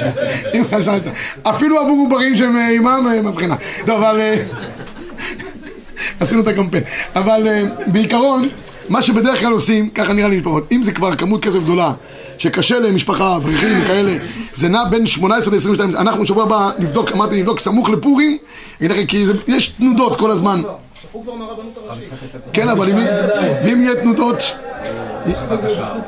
אם 0.54 0.62
חשבת. 0.72 1.02
אפילו 1.42 1.78
עבור 1.80 1.98
עוברים 2.10 2.36
שהם 2.36 2.56
אה, 2.56 2.68
עימם 2.68 2.86
אה, 3.10 3.22
מבחינה. 3.22 3.54
טוב, 3.86 4.02
אבל... 4.02 4.20
אה, 4.20 4.36
עשינו 6.20 6.40
את 6.42 6.48
הקמפיין. 6.48 6.82
אבל 7.16 7.46
בעיקרון, 7.86 8.48
מה 8.88 9.02
שבדרך 9.02 9.40
כלל 9.40 9.52
עושים, 9.52 9.88
ככה 9.90 10.12
נראה 10.12 10.28
לי 10.28 10.40
לפחות, 10.40 10.68
אם 10.72 10.82
זה 10.82 10.92
כבר 10.92 11.16
כמות 11.16 11.42
כסף 11.42 11.58
גדולה, 11.58 11.92
שקשה 12.38 12.78
למשפחה, 12.78 13.36
אברכים 13.36 13.68
וכאלה, 13.82 14.16
זה 14.54 14.68
נע 14.68 14.84
בין 14.84 15.06
18 15.06 15.54
ל-22, 15.54 15.80
אנחנו 15.98 16.26
שבוע 16.26 16.42
הבא 16.44 16.70
נבדוק, 16.78 17.10
אמרתי 17.12 17.38
נבדוק 17.40 17.60
סמוך 17.60 17.90
לפורים, 17.90 18.38
כי 19.08 19.26
זה- 19.26 19.32
יש 19.46 19.68
תנודות 19.68 20.18
כל 20.18 20.30
הזמן. 20.30 20.62
כן, 22.52 22.68
אבל 22.68 22.90
אם 23.72 23.82
יהיה 23.82 23.94
תנודות... 23.94 24.42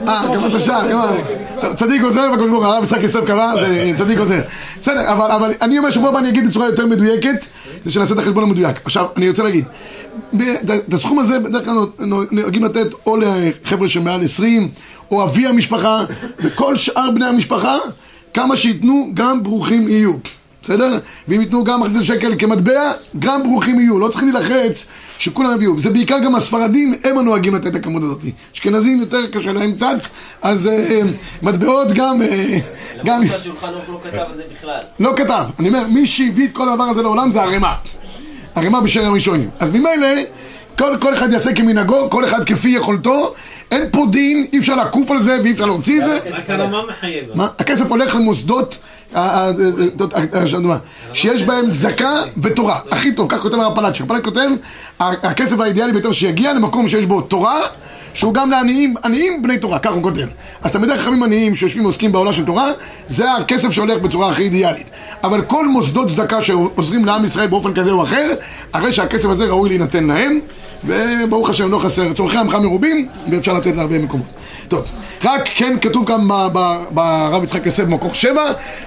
אה, 0.09 0.27
גם 0.35 0.43
בבקשה, 0.43 0.81
גם... 0.91 1.75
צדיק 1.75 2.03
עוזר 2.03 2.29
והכל 2.33 2.51
ברוך, 2.51 2.65
הרב 2.65 2.85
יצחק 2.85 3.03
יוסף 3.03 3.21
קבע, 3.27 3.53
זה 3.55 3.93
צדיק 3.97 4.19
עוזר. 4.19 4.41
בסדר, 4.81 5.13
אבל, 5.13 5.31
אבל 5.31 5.53
אני 5.63 5.79
אומר 5.79 5.91
שבוע 5.91 6.09
הבא 6.09 6.19
אני 6.19 6.29
אגיד 6.29 6.47
בצורה 6.49 6.67
יותר 6.67 6.87
מדויקת, 6.87 7.47
זה 7.85 7.91
שנעשה 7.91 8.15
את 8.15 8.19
החשבון 8.19 8.43
המדויק. 8.43 8.81
עכשיו, 8.85 9.07
אני 9.17 9.29
רוצה 9.29 9.43
להגיד, 9.43 9.65
את 10.89 10.95
הסכום 10.95 11.19
הזה 11.19 11.39
בדרך 11.41 11.65
כלל 11.65 11.75
נוהגים 12.31 12.65
לתת 12.65 12.87
או 13.07 13.17
לחבר'ה 13.17 13.89
שמעל 13.89 14.25
20, 14.25 14.71
או 15.11 15.25
אבי 15.25 15.47
המשפחה, 15.47 16.05
וכל 16.39 16.77
שאר 16.77 17.11
בני 17.11 17.27
המשפחה, 17.27 17.79
כמה 18.35 18.57
שייתנו, 18.57 19.11
גם 19.15 19.43
ברוכים 19.43 19.89
יהיו. 19.89 20.13
בסדר? 20.67 20.99
ואם 21.29 21.41
ייתנו 21.41 21.65
גם 21.65 21.81
מחצית 21.81 22.05
שקל 22.05 22.35
כמטבע, 22.39 22.93
גם 23.19 23.43
ברוכים 23.43 23.81
יהיו. 23.81 23.99
לא 23.99 24.09
צריכים 24.09 24.29
להילחץ 24.29 24.87
שכולם 25.19 25.55
יביאו. 25.55 25.81
זה 25.81 25.91
בעיקר 25.91 26.19
גם 26.19 26.35
הספרדים, 26.35 26.95
הם 27.05 27.19
הנוהגים 27.19 27.55
לתת 27.55 27.67
את 27.67 27.75
הכמות 27.75 28.03
הזאת. 28.03 28.25
אשכנזים 28.55 29.01
יותר 29.01 29.27
קשה 29.27 29.53
להם 29.53 29.73
קצת, 29.73 29.97
אז 30.43 30.67
אה, 30.67 31.01
מטבעות 31.43 31.89
גם... 31.93 32.23
אה, 32.23 32.59
גם... 33.05 33.21
למרות 33.23 33.39
שהשולחן 33.39 33.67
ערוך 33.67 33.89
לא 33.89 34.01
כתב 34.05 34.19
על 34.31 34.37
זה 34.37 34.43
בכלל. 34.59 34.81
לא 35.01 35.13
כתב. 35.17 35.45
אני 35.59 35.69
אומר, 35.69 35.87
מי 35.89 36.07
שהביא 36.07 36.47
את 36.47 36.53
כל 36.53 36.69
הדבר 36.69 36.85
הזה 36.85 37.03
לעולם 37.03 37.31
זה 37.31 37.43
הרמ"א. 37.43 37.73
הרמ"א 38.55 38.81
בשם 38.81 39.05
הראשונים. 39.05 39.51
אז 39.61 39.71
ממילא, 39.71 40.09
כל, 40.79 40.97
כל 41.01 41.15
אחד 41.15 41.33
יעשה 41.33 41.55
כמנהגו, 41.55 42.11
כל 42.11 42.25
אחד 42.25 42.45
כפי 42.45 42.69
יכולתו. 42.69 43.35
אין 43.71 43.83
פה 43.93 44.07
דין, 44.11 44.47
אי 44.53 44.59
אפשר 44.59 44.75
לעקוף 44.75 45.11
על 45.11 45.19
זה 45.19 45.39
ואי 45.43 45.53
אפשר 45.53 45.67
להוציא 45.67 46.01
את 46.01 46.05
זה. 46.07 46.19
רק 46.31 46.51
הרמה? 46.51 47.49
הכסף 47.59 47.91
הולך 47.91 48.15
למוסדות 48.15 48.79
שיש 51.13 51.43
בהם 51.43 51.71
צדקה 51.71 52.11
ותורה. 52.43 52.79
הכי 52.91 53.13
טוב, 53.13 53.31
כך 53.31 53.39
כותב 53.41 53.55
הרב 53.55 53.75
פלאצ'י. 53.75 54.03
הרב 54.03 54.21
כותב, 54.25 54.49
ה- 55.01 55.29
הכסף 55.29 55.61
האידיאלי 55.61 55.93
ביותר 55.93 56.13
שיגיע 56.13 56.53
למקום 56.53 56.89
שיש 56.89 57.05
בו 57.05 57.21
תורה, 57.21 57.61
שהוא 58.15 58.35
גם 58.35 58.51
לעניים, 58.51 58.95
עניים 59.05 59.43
בני 59.43 59.59
תורה, 59.59 59.79
כך 59.79 59.93
הוא 59.93 60.03
כותב. 60.03 60.27
אז 60.63 60.73
תלמידי 60.73 60.99
חכמים 60.99 61.23
עניים 61.23 61.57
שיושבים 61.57 61.85
ועוסקים 61.85 62.13
בעולה 62.13 62.33
של 62.33 62.45
תורה, 62.45 62.71
זה 63.09 63.33
הכסף 63.35 63.71
שהולך 63.71 63.99
בצורה 64.03 64.31
הכי 64.31 64.43
אידיאלית. 64.43 64.87
אבל 65.25 65.43
כל 65.43 65.69
מוסדות 65.69 66.09
צדקה 66.09 66.43
שעוזרים 66.43 67.05
לעם 67.05 67.25
ישראל 67.25 67.47
באופן 67.47 67.75
כזה 67.75 67.91
או 67.91 68.03
אחר, 68.03 68.31
הרי 68.73 68.93
שהכסף 68.93 69.29
הזה 69.29 69.45
ראוי 69.45 69.69
להינתן 69.69 70.05
להם, 70.05 70.41
וברוך 70.85 71.51
השם 71.51 71.71
לא 71.71 71.79
חסר, 71.79 72.13
צורכי 72.13 72.39
עמך 72.39 72.55
מרובים, 72.55 73.09
ואפשר 73.31 73.53
לתת 73.53 73.77
להרבה 73.77 73.99
מקומות. 73.99 74.27
טוב, 74.69 74.85
רק 75.25 75.49
כן 75.55 75.77
כתוב 75.81 76.05
גם 76.07 76.29
ברב 76.91 77.45
יצחק 77.45 77.67
יוסף 77.67 77.85
במקור 77.85 78.15
שבע, 78.15 78.43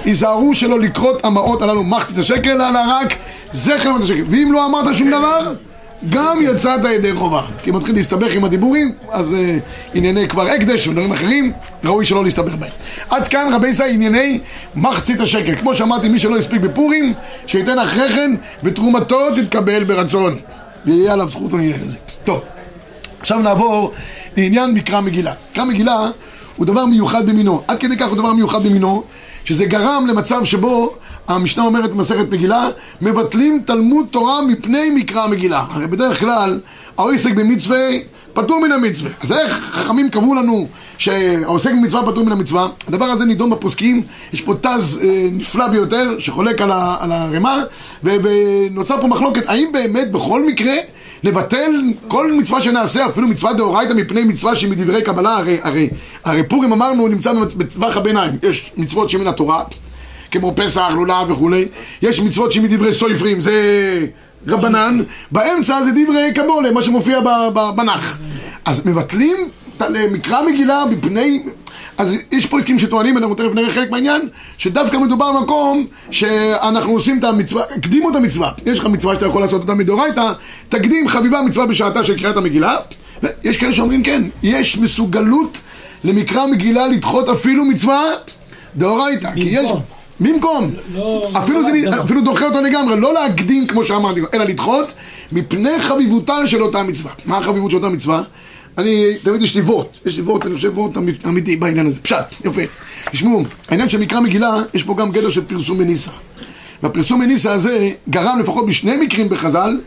היזהרו 0.05 0.55
שלא 0.55 0.79
לקרות 0.79 1.25
המעות 1.25 1.61
הללו 1.61 1.83
מחצית 1.83 2.17
השקל, 2.17 2.61
אלא 2.61 2.79
רק 2.87 3.15
זכר 3.51 3.91
מחצית 3.91 4.03
השקל. 4.03 4.23
ואם 4.29 4.53
לא 4.53 4.65
אמרת 4.65 4.95
שום 4.95 5.09
דבר, 5.09 5.53
גם 6.09 6.37
יצאת 6.41 6.85
ידי 6.85 7.13
חובה. 7.13 7.41
כי 7.63 7.71
מתחיל 7.71 7.95
להסתבך 7.95 8.35
עם 8.35 8.43
הדיבורים, 8.43 8.91
אז 9.11 9.33
אה, 9.33 9.57
ענייני 9.93 10.27
כבר 10.27 10.47
הקדש 10.47 10.87
ודברים 10.87 11.11
אחרים, 11.11 11.51
ראוי 11.83 12.05
שלא 12.05 12.23
להסתבך 12.23 12.53
בהם. 12.55 12.71
עד 13.09 13.27
כאן 13.27 13.53
רבי 13.53 13.67
ישראל 13.67 13.91
ענייני 13.93 14.39
מחצית 14.75 15.19
השקל. 15.19 15.55
כמו 15.55 15.75
שאמרתי, 15.75 16.09
מי 16.09 16.19
שלא 16.19 16.37
הספיק 16.37 16.61
בפורים, 16.61 17.13
שייתן 17.47 17.79
אחרי 17.79 18.09
כן, 18.09 18.35
ותרומתו 18.63 19.35
תתקבל 19.35 19.83
ברצון. 19.83 20.39
ויהיה 20.85 21.13
עליו 21.13 21.27
זכות 21.27 21.53
לעניין 21.53 21.81
הזה. 21.83 21.97
טוב. 22.23 22.41
עכשיו 23.19 23.39
נעבור 23.39 23.91
לעניין 24.37 24.71
מקרא 24.73 25.01
מגילה. 25.01 25.33
מקרא 25.51 25.65
מגילה 25.65 26.09
הוא 26.55 26.65
דבר 26.65 26.85
מיוחד 26.85 27.25
במינו. 27.25 27.61
עד 27.67 27.79
כדי 27.79 27.97
כך 27.97 28.07
הוא 28.07 28.17
דבר 28.17 28.33
מיוחד 28.33 28.63
במינו, 28.63 29.03
שזה 29.45 29.65
גרם 29.65 30.05
למצב 30.09 30.43
שבו 30.43 30.95
המשנה 31.27 31.63
אומרת 31.63 31.91
במסכת 31.91 32.25
מגילה, 32.31 32.67
מבטלים 33.01 33.61
תלמוד 33.65 34.05
תורה 34.11 34.41
מפני 34.41 34.89
מקרא 34.95 35.27
מגילה. 35.27 35.65
הרי 35.69 35.87
בדרך 35.87 36.19
כלל 36.19 36.59
העוסק 36.97 37.33
במצווה 37.33 37.89
פטור 38.33 38.59
מן 38.61 38.71
המצווה. 38.71 39.11
אז 39.21 39.31
איך 39.31 39.53
חכמים 39.53 40.09
קבעו 40.09 40.35
לנו 40.35 40.67
שהעוסק 40.97 41.71
במצווה 41.71 42.11
פטור 42.11 42.25
מן 42.25 42.31
המצווה? 42.31 42.69
הדבר 42.87 43.05
הזה 43.05 43.25
נידון 43.25 43.49
בפוסקים, 43.49 44.01
יש 44.33 44.41
פה 44.41 44.53
תז 44.61 44.99
אה, 45.03 45.27
נפלא 45.31 45.67
ביותר 45.67 46.19
שחולק 46.19 46.61
על, 46.61 46.71
ה, 46.71 46.97
על 46.99 47.11
הרמ"א, 47.11 47.63
ו- 48.03 48.15
ונוצר 48.23 49.01
פה 49.01 49.07
מחלוקת, 49.07 49.43
האם 49.47 49.69
באמת 49.73 50.11
בכל 50.11 50.45
מקרה 50.45 50.73
לבטל 51.23 51.71
כל 52.07 52.31
מצווה 52.31 52.61
שנעשה, 52.61 53.05
אפילו 53.05 53.27
מצווה 53.27 53.53
דאורייתא 53.53 53.93
מפני 53.93 54.23
מצווה 54.23 54.55
שהיא 54.55 54.71
מדברי 54.71 55.01
קבלה, 55.01 55.37
הרי, 55.37 55.57
הרי, 55.63 55.89
הרי 56.23 56.43
פורים 56.43 56.73
אמרנו 56.73 57.07
נמצא 57.07 57.33
בטווח 57.33 57.97
הביניים, 57.97 58.31
יש 58.43 58.71
מצוות 58.77 59.09
שמן 59.09 59.27
התורה, 59.27 59.63
כמו 60.31 60.53
פסח, 60.55 60.89
לולב 60.93 61.31
וכולי, 61.31 61.67
יש 62.01 62.19
מצוות 62.19 62.51
שהיא 62.51 62.63
מדברי 62.63 62.93
סופרים, 62.93 63.39
זה 63.39 63.53
רבנן, 64.47 64.99
באמצע 65.31 65.83
זה 65.83 65.91
דברי 65.91 66.33
קבולה, 66.35 66.71
מה 66.71 66.83
שמופיע 66.83 67.19
בנח. 67.75 68.17
אז 68.65 68.87
מבטלים 68.87 69.37
מקרא 70.11 70.41
מגילה 70.47 70.83
מפני... 70.91 71.43
אז 71.99 72.15
יש 72.31 72.45
פה 72.45 72.59
עסקים 72.59 72.79
שטוענים, 72.79 73.17
אנחנו 73.17 73.35
תכף 73.35 73.53
נראה 73.55 73.69
חלק 73.73 73.91
מהעניין, 73.91 74.21
שדווקא 74.57 74.97
מדובר 74.97 75.31
במקום 75.31 75.85
שאנחנו 76.11 76.91
עושים 76.93 77.19
את 77.19 77.23
המצווה, 77.23 77.63
הקדימו 77.77 78.09
את 78.09 78.15
המצווה. 78.15 78.51
יש 78.65 78.79
לך 78.79 78.85
מצווה 78.85 79.15
שאתה 79.15 79.25
יכול 79.25 79.41
לעשות 79.41 79.61
אותה 79.61 79.73
מדאורייתא, 79.73 80.31
תקדים 80.69 81.07
חביבה 81.07 81.41
מצווה 81.41 81.65
בשעתה 81.65 82.03
של 82.03 82.19
קריאת 82.19 82.37
המגילה. 82.37 82.75
ויש 83.23 83.57
כאלה 83.57 83.73
שאומרים 83.73 84.03
כן, 84.03 84.21
יש 84.43 84.77
מסוגלות 84.77 85.57
למקרא 86.03 86.45
מגילה 86.45 86.87
לדחות 86.87 87.29
אפילו 87.29 87.65
מצווה 87.65 88.03
דאורייתא. 88.75 89.29
כי 89.33 89.39
יש... 89.43 89.65
במקום. 89.65 89.81
במקום. 90.19 90.71
לא- 90.95 91.31
אפילו, 91.37 91.63
זה, 91.63 91.71
לא- 91.85 92.03
אפילו 92.03 92.21
דוחה 92.21 92.45
אותו 92.45 92.61
לגמרי, 92.61 92.99
לא 92.99 93.13
להקדים 93.13 93.67
כמו 93.67 93.85
שאמרתי, 93.85 94.21
אלא 94.33 94.43
לדחות 94.43 94.93
מפני 95.31 95.79
חביבותה 95.79 96.47
של 96.47 96.61
אותה 96.61 96.83
מצווה. 96.83 97.11
מה 97.25 97.37
החביבות 97.37 97.71
של 97.71 97.77
אותה 97.77 97.89
מצווה? 97.89 98.21
אני, 98.79 99.13
תמיד 99.23 99.41
יש 99.41 99.55
לי 99.55 99.61
וורט, 99.61 99.87
יש 100.05 100.15
לי 100.17 100.21
וורט, 100.21 100.45
אני 100.45 100.55
חושב 100.55 100.77
וורט 100.77 100.97
אמית- 100.97 101.25
אמיתי 101.25 101.55
בעניין 101.55 101.87
הזה, 101.87 101.97
פשט, 102.01 102.45
יפה. 102.45 102.61
תשמעו, 103.11 103.43
העניין 103.69 103.89
של 103.89 103.99
מקרא 104.01 104.19
מגילה, 104.19 104.55
יש 104.73 104.83
פה 104.83 104.95
גם 104.97 105.11
גדר 105.11 105.29
של 105.31 105.41
פרסום 105.45 105.77
מניסה. 105.77 106.11
והפרסום 106.83 107.19
מניסה 107.19 107.51
הזה 107.51 107.91
גרם 108.09 108.39
לפחות 108.39 108.65
בשני 108.67 108.97
מקרים 108.97 109.29
בחז"ל, 109.29 109.79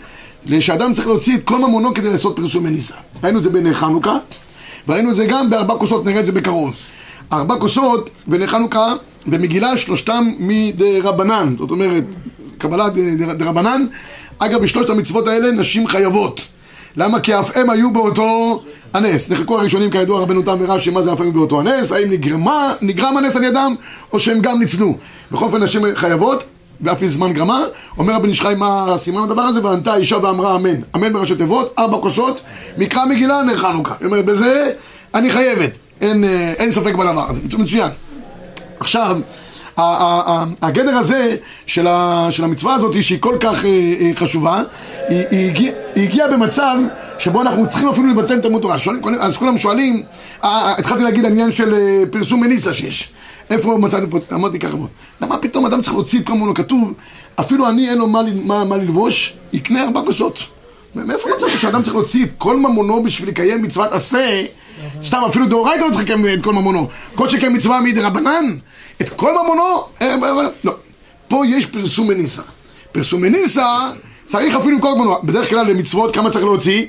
שאדם 0.60 0.92
צריך 0.92 1.06
להוציא 1.06 1.36
את 1.36 1.40
כל 1.44 1.58
ממונו 1.58 1.94
כדי 1.94 2.10
לעשות 2.10 2.36
פרסום 2.36 2.64
מניסה. 2.64 2.94
ראינו 3.24 3.38
את 3.38 3.42
זה 3.44 3.50
בנר 3.50 3.72
חנוכה, 3.74 4.16
וראינו 4.88 5.10
את 5.10 5.16
זה 5.16 5.26
גם 5.26 5.50
בארבע 5.50 5.74
כוסות, 5.74 6.04
נראה 6.04 6.20
את 6.20 6.26
זה 6.26 6.32
בקרוב. 6.32 6.74
ארבע 7.32 7.56
כוסות 7.58 8.10
ונר 8.28 8.46
חנוכה 8.46 8.94
במגילה 9.26 9.76
שלושתם 9.76 10.24
מדרבנן, 10.38 11.54
זאת 11.58 11.70
אומרת, 11.70 12.04
קבלה 12.58 12.88
דרבנן. 13.38 13.86
אגב, 14.38 14.62
בשלושת 14.62 14.90
המצוות 14.90 15.26
האלה 15.28 15.50
נשים 15.50 15.86
חייבות. 15.88 16.40
למה? 16.96 17.20
כי 17.20 17.38
אף 17.38 17.56
הם 17.56 17.70
היו 17.70 17.92
באותו 17.92 18.62
הנס. 18.94 19.30
נחלקו 19.30 19.58
הראשונים 19.58 19.90
כידוע 19.90 20.20
רבנו 20.20 20.42
תם 20.42 20.56
ורש"י 20.60 20.90
מה 20.90 21.02
זה 21.02 21.12
אף 21.12 21.20
הם 21.20 21.32
באותו 21.32 21.60
הנס, 21.60 21.92
האם 21.92 22.10
נגרמה, 22.10 22.74
נגרם 22.80 23.16
הנס 23.16 23.36
על 23.36 23.44
ידם, 23.44 23.74
או 24.12 24.20
שהם 24.20 24.40
גם 24.40 24.58
ניצלו. 24.58 24.96
בכל 25.32 25.44
אופן 25.44 25.62
נשים 25.62 25.82
חייבות, 25.94 26.44
ואף 26.80 27.02
מזמן 27.02 27.32
גרמה. 27.32 27.64
אומר 27.98 28.14
רבי 28.14 28.28
נשחי 28.28 28.54
מה 28.56 28.94
סימן 28.96 29.22
הדבר 29.22 29.42
הזה, 29.42 29.64
וענתה 29.64 29.92
האישה 29.92 30.16
ואמרה 30.22 30.56
אמן. 30.56 30.80
אמן 30.96 31.12
בראשי 31.12 31.34
תיבות, 31.34 31.74
ארבע 31.78 31.98
כוסות, 31.98 32.42
מקרא 32.78 33.04
מגילה 33.04 33.42
נר 33.42 33.56
חנוכה. 33.56 33.94
היא 34.00 34.06
אומרת, 34.06 34.24
בזה 34.24 34.72
אני 35.14 35.30
חייבת. 35.30 35.70
אין, 36.00 36.24
אה, 36.24 36.52
אין 36.58 36.72
ספק 36.72 36.94
בדבר 36.94 37.30
הזה. 37.30 37.40
מצוין. 37.58 37.90
עכשיו, 38.80 39.18
הגדר 39.76 40.96
הזה 40.96 41.36
של, 41.66 41.86
ה, 41.86 42.28
של 42.30 42.44
המצווה 42.44 42.74
הזאת 42.74 43.02
שהיא 43.02 43.20
כל 43.20 43.36
כך 43.40 43.64
אה, 43.64 43.70
אה, 44.00 44.10
חשובה, 44.14 44.62
היא, 45.08 45.24
היא, 45.30 45.50
הגיע, 45.50 45.72
היא 45.94 46.08
הגיעה 46.08 46.28
במצב 46.28 46.76
שבו 47.18 47.42
אנחנו 47.42 47.68
צריכים 47.68 47.88
אפילו 47.88 48.08
לבטל 48.08 48.40
תלמוד 48.40 48.62
תורה. 48.62 48.76
אז 49.20 49.36
כולם 49.36 49.58
שואלים, 49.58 50.02
אה, 50.44 50.48
אה, 50.50 50.74
התחלתי 50.78 51.02
להגיד 51.02 51.24
עניין 51.24 51.52
של 51.52 51.74
אה, 51.74 52.02
פרסום 52.10 52.40
מניסה 52.40 52.74
שיש. 52.74 53.10
איפה 53.50 53.78
מצאנו 53.78 54.10
פה? 54.10 54.18
אמרתי 54.32 54.58
ככה, 54.58 54.76
בוא. 54.76 54.86
למה 55.22 55.38
פתאום 55.38 55.66
אדם 55.66 55.80
צריך 55.80 55.94
להוציא 55.94 56.20
את 56.20 56.26
כל 56.26 56.32
מונו 56.32 56.54
כתוב, 56.54 56.92
אפילו 57.36 57.68
אני 57.68 57.88
אין 57.88 57.98
לו 57.98 58.06
מה, 58.06 58.22
מה, 58.44 58.64
מה 58.64 58.76
ללבוש, 58.76 59.32
יקנה 59.52 59.84
ארבע 59.84 60.00
כוסות. 60.06 60.38
מאיפה 60.94 61.28
מצאת 61.36 61.50
שאדם 61.60 61.82
צריך 61.82 61.94
להוציא 61.94 62.24
את 62.24 62.30
כל 62.38 62.56
ממונו 62.56 63.02
בשביל 63.02 63.28
לקיים 63.28 63.62
מצוות 63.62 63.92
עשה? 63.92 64.42
סתם, 65.02 65.18
אפילו 65.28 65.46
דאורייתא 65.46 65.84
לא 65.84 65.90
צריך 65.90 66.04
לקיים 66.04 66.26
את 66.38 66.42
כל 66.44 66.52
ממונו. 66.52 66.88
כל 67.14 67.28
שכן 67.28 67.56
מצווה 67.56 67.80
מדרבנן, 67.80 68.44
את 69.02 69.08
כל 69.08 69.32
ממונו, 69.32 69.84
אה, 70.02 70.14
אה, 70.22 70.28
אה, 70.28 70.48
לא. 70.64 70.72
פה 71.28 71.46
יש 71.46 71.66
פרסום 71.66 72.08
מניסה. 72.08 72.42
פרסום 72.92 73.22
מניסה 73.22 73.90
צריך 74.24 74.54
אפילו 74.54 74.80
כל 74.80 74.94
ממונו. 74.94 75.16
בדרך 75.24 75.48
כלל 75.50 75.66
למצוות 75.66 76.14
כמה 76.14 76.30
צריך 76.30 76.44
להוציא? 76.44 76.86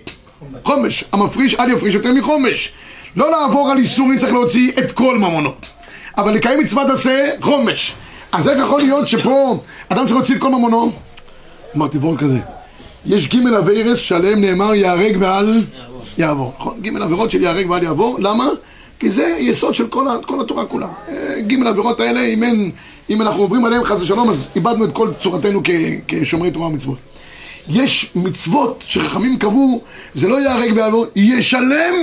חומש. 0.64 1.04
המפריש 1.12 1.56
אל 1.56 1.70
יפריש 1.70 1.96
יותר 1.96 2.14
מחומש. 2.14 2.74
לא 3.16 3.32
לעבור 3.32 3.72
על 3.72 3.78
איסורים 3.78 4.18
צריך 4.18 4.34
להוציא 4.34 4.72
את 4.80 4.92
כל 4.92 5.18
ממונו. 5.18 5.52
אבל 6.18 6.34
לקיים 6.34 6.60
מצוות 6.60 6.90
עשה, 6.90 7.30
חומש. 7.42 7.94
אז 8.32 8.50
איך 8.50 8.60
יכול 8.60 8.82
להיות 8.82 9.08
שפה 9.08 9.60
אדם 9.90 10.06
צריך 10.06 10.16
להוציא 10.16 10.36
את 10.36 10.42
כל 10.42 10.50
ממונו? 10.50 10.92
אמרתי 11.76 11.98
וורט 11.98 12.20
כזה. 12.20 12.40
יש 13.06 13.28
ג' 13.28 13.48
אביירס 13.48 13.98
שעליהם 13.98 14.42
נאמר 14.42 14.74
ייהרג 14.74 15.18
ואל 15.20 15.64
יעבור. 16.18 16.54
נכון? 16.60 16.82
ג' 16.82 17.02
עבירות 17.02 17.32
של 17.32 17.42
ייהרג 17.42 17.70
ואל 17.70 17.84
יעבור. 17.84 18.18
למה? 18.20 18.46
כי 19.04 19.10
זה 19.10 19.36
יסוד 19.40 19.76
של 19.76 19.88
כל, 19.88 20.08
כל 20.26 20.42
התורה 20.42 20.66
כולה. 20.66 20.88
אה, 21.10 21.42
ג' 21.48 21.68
עבירות 21.68 22.00
האלה, 22.00 22.22
אם, 22.22 22.44
אין, 22.44 22.72
אם 23.10 23.22
אנחנו 23.22 23.42
עוברים 23.42 23.66
עליהם 23.66 23.84
חס 23.84 24.02
ושלום, 24.02 24.30
אז 24.30 24.48
איבדנו 24.56 24.86
את 24.86 24.90
כל 24.94 25.10
צורתנו 25.22 25.62
כ, 25.64 25.70
כשומרי 26.08 26.52
תורה 26.52 26.68
ומצוות. 26.68 26.98
יש 27.70 28.12
מצוות 28.16 28.84
שחכמים 28.88 29.38
קבעו, 29.38 29.82
זה 30.14 30.28
לא 30.28 30.42
ייהרג 30.42 30.72
ויעבור, 30.76 31.06
ישלם 31.16 31.94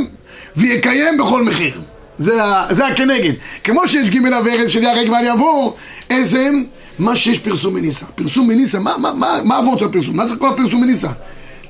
ויקיים 0.57 1.19
בכל 1.19 1.45
מחיר. 1.45 1.81
זה, 2.19 2.39
זה 2.71 2.87
הכנגד. 2.87 3.33
כמו 3.65 3.89
שיש 3.89 4.09
ג' 4.09 4.27
אביירס 4.27 4.71
של 4.71 4.83
ייהרג 4.83 5.11
ואל 5.11 5.25
יעבור, 5.25 5.77
איזה 6.11 6.51
מה 6.99 7.17
שיש 7.17 7.39
פרסום 7.39 7.75
בניסה. 7.75 8.07
פרסום 8.07 8.49
בניסה, 8.49 8.79
מה, 8.79 8.99
מה, 8.99 9.13
מה, 9.13 9.39
מה 9.45 9.57
העבוד 9.57 9.79
של 9.79 9.87
הפרסום? 9.87 10.17
מה 10.17 10.27
צריך 10.27 10.39
כל 10.39 10.49
הפרסום 10.49 10.81
בניסה? 10.81 11.09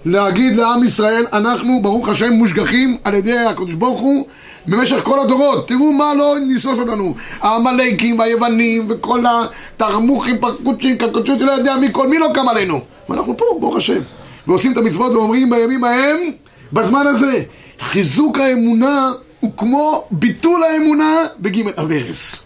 להגיד 0.04 0.56
לעם 0.56 0.84
ישראל, 0.84 1.24
אנחנו 1.32 1.78
ברוך 1.82 2.08
השם 2.08 2.32
מושגחים 2.32 2.96
על 3.04 3.14
ידי 3.14 3.38
הקדוש 3.38 3.74
ברוך 3.74 4.00
הוא 4.00 4.26
במשך 4.66 5.00
כל 5.02 5.20
הדורות. 5.20 5.68
תראו 5.68 5.92
מה 5.92 6.14
לא 6.14 6.36
ניסוס 6.46 6.78
אותנו. 6.78 7.14
העמלקים 7.40 8.18
והיוונים 8.18 8.86
וכל 8.88 9.24
התרמוכים, 9.28 10.38
פרקוצ'ים, 10.38 10.96
קרקוצ'ים, 10.96 11.46
לא 11.46 11.52
יודע 11.52 11.76
מי 11.76 11.88
כל, 11.92 12.08
מי 12.08 12.18
לא 12.18 12.28
קם 12.34 12.48
עלינו. 12.48 12.80
ואנחנו 13.08 13.36
פה, 13.36 13.44
ברוך 13.60 13.76
השם. 13.76 14.00
ועושים 14.46 14.72
את 14.72 14.76
המצוות 14.76 15.12
ואומרים 15.12 15.50
בימים 15.50 15.84
ההם, 15.84 16.16
בזמן 16.72 17.06
הזה, 17.06 17.42
חיזוק 17.80 18.38
האמונה 18.38 19.12
הוא 19.40 19.50
כמו 19.56 20.04
ביטול 20.10 20.62
האמונה 20.62 21.16
בגימל 21.38 21.72
אברס. 21.76 22.36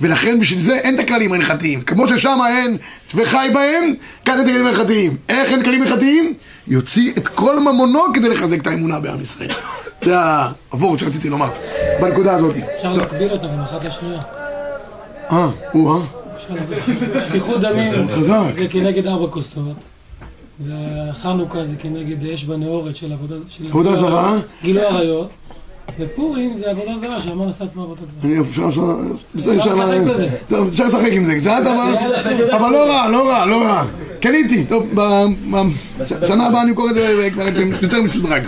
ולכן 0.00 0.40
בשביל 0.40 0.60
זה 0.60 0.74
אין 0.74 0.94
את 0.94 1.00
הכללים 1.00 1.32
ההלכתיים. 1.32 1.80
כמו 1.80 2.08
ששם 2.08 2.38
אין 2.48 2.76
וחי 3.14 3.48
בהם, 3.54 3.94
כאן 4.24 4.38
אין 4.38 4.40
את 4.40 4.46
הכללים 4.46 4.66
ההלכתיים. 4.66 5.16
איך 5.28 5.50
אין 5.50 5.62
כללים 5.62 5.82
הלכתיים? 5.82 6.34
יוציא 6.68 7.12
את 7.18 7.28
כל 7.28 7.60
ממונו 7.60 8.00
כדי 8.14 8.28
לחזק 8.28 8.60
את 8.60 8.66
האמונה 8.66 9.00
בעם 9.00 9.20
ישראל. 9.20 9.50
זה 10.06 10.14
הוורד 10.70 10.98
שרציתי 10.98 11.28
לומר, 11.28 11.50
בנקודה 12.00 12.34
הזאת. 12.34 12.56
אפשר. 12.76 12.92
להקביל 12.92 13.32
אותם 13.32 13.46
אחת 13.64 13.84
לשנייה. 13.84 14.20
אה, 15.30 15.50
או-אה. 15.74 16.00
שפיכות 17.20 17.60
דמים. 17.60 18.08
זה 18.08 18.68
כנגד 18.70 19.06
ארבע 19.06 19.26
כוסות. 19.26 19.76
וחנוכה 20.60 21.64
זה 21.64 21.74
כנגד 21.78 22.24
אש 22.24 22.44
בנאורת 22.44 22.96
של 22.96 23.12
עבודה 23.68 23.96
זרה. 23.96 24.36
גילוי 24.62 24.84
עריות. 24.84 25.28
ופורים 25.98 26.54
זה 26.54 26.70
עבודה 26.70 26.90
זרה, 27.00 27.20
שהמן 27.20 27.48
עשה 27.48 27.64
עצמו 27.64 27.82
עבודה 27.82 28.00
זרה. 28.20 28.30
אני 28.30 28.40
אפשר, 28.40 28.68
לשחק 29.72 30.00
בזה. 30.14 30.28
טוב, 30.48 30.68
אפשר 30.68 30.84
לשחק 30.86 31.12
עם 31.12 31.24
זה 31.24 31.34
קצת, 31.34 31.62
אבל, 32.56 32.72
לא 32.72 32.90
רע, 32.90 33.08
לא 33.08 33.28
רע, 33.30 33.46
לא 33.46 33.62
רע. 33.62 33.84
קניתי, 34.20 34.64
טוב, 34.64 34.84
ב- 34.94 35.24
ב- 35.54 36.06
שנה 36.26 36.46
הבאה 36.46 36.62
אני 36.62 36.70
אמכור 36.70 36.90
את 36.90 36.94
זה 36.94 37.28
כבר 37.32 37.46
יותר 37.82 38.02
משודרג. 38.02 38.42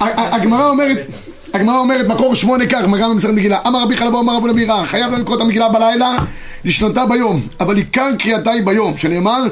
ה- 0.00 0.34
הגמרא 0.36 0.68
אומרת, 0.70 1.06
הגמרא 1.54 1.78
אומרת, 1.78 2.06
מקור 2.06 2.34
שמונה 2.34 2.66
כך, 2.66 2.86
מגרם 2.88 3.10
במסכת 3.10 3.30
מגילה. 3.32 3.58
אמר 3.66 3.82
רבי 3.82 3.96
חלבו, 3.96 4.20
אמר 4.20 4.36
רבו 4.36 4.46
למירה, 4.46 4.86
חייב 4.86 5.12
לקרוא 5.12 5.36
את 5.36 5.40
המגילה 5.40 5.68
בלילה, 5.68 6.16
לשנותה 6.64 7.06
ביום, 7.06 7.40
אבל 7.60 7.76
עיקר 7.76 8.10
קריאתה 8.18 8.50
היא 8.50 8.62
ביום, 8.66 8.96
שנאמר, 8.96 9.42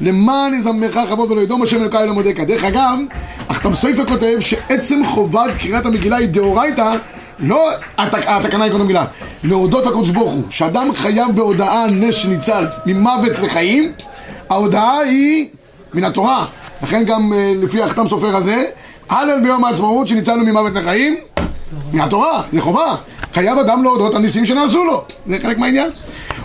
למען 0.00 0.54
יזמך 0.54 1.00
כבוד 1.08 1.30
ולא 1.30 1.40
ידום 1.40 1.62
השם 1.62 1.82
אלוקי 1.82 1.96
למודקה. 2.06 2.44
דרך 2.44 2.64
אגב, 2.64 2.98
אך 3.48 3.58
תמסויפה 3.62 4.04
כותב 4.04 4.36
שעצם 4.40 5.02
חובת 5.06 5.50
קריאת 5.58 5.86
המגילה 5.86 6.16
היא 6.16 6.28
דאורייתא, 6.28 6.94
לא 7.38 7.68
התק- 7.98 8.26
התקנה 8.26 8.64
היא 8.64 8.70
קודם 8.72 8.80
המגילה, 8.82 9.04
להודות 9.44 9.86
לקדוש 9.86 10.10
ברוך 10.10 10.32
הוא, 10.32 10.42
שאדם 10.50 10.88
חייב 10.94 11.26
בהודעה 11.34 11.86
נס 11.86 12.14
שניצל 12.14 12.66
ממוות 12.86 13.38
לחיים, 13.38 13.92
ההודעה 14.50 14.98
היא 14.98 15.48
מן 15.94 16.04
התורה. 16.04 16.46
לכן 16.82 17.04
גם 17.04 17.32
אה, 17.32 17.52
לפי 17.56 17.82
החתם 17.82 18.08
סופר 18.08 18.36
הזה, 18.36 18.64
הלל 19.08 19.40
ביום 19.42 19.64
העצמאות 19.64 20.08
שניצלנו 20.08 20.44
ממוות 20.44 20.74
לחיים, 20.74 21.16
מהתורה, 21.92 22.42
זה 22.52 22.60
חובה. 22.60 22.94
חייב 23.34 23.58
אדם 23.58 23.82
להודות 23.82 24.14
על 24.14 24.22
ניסים 24.22 24.46
שנעשו 24.46 24.84
לו, 24.84 25.04
זה 25.26 25.36
חלק 25.42 25.58
מהעניין. 25.58 25.90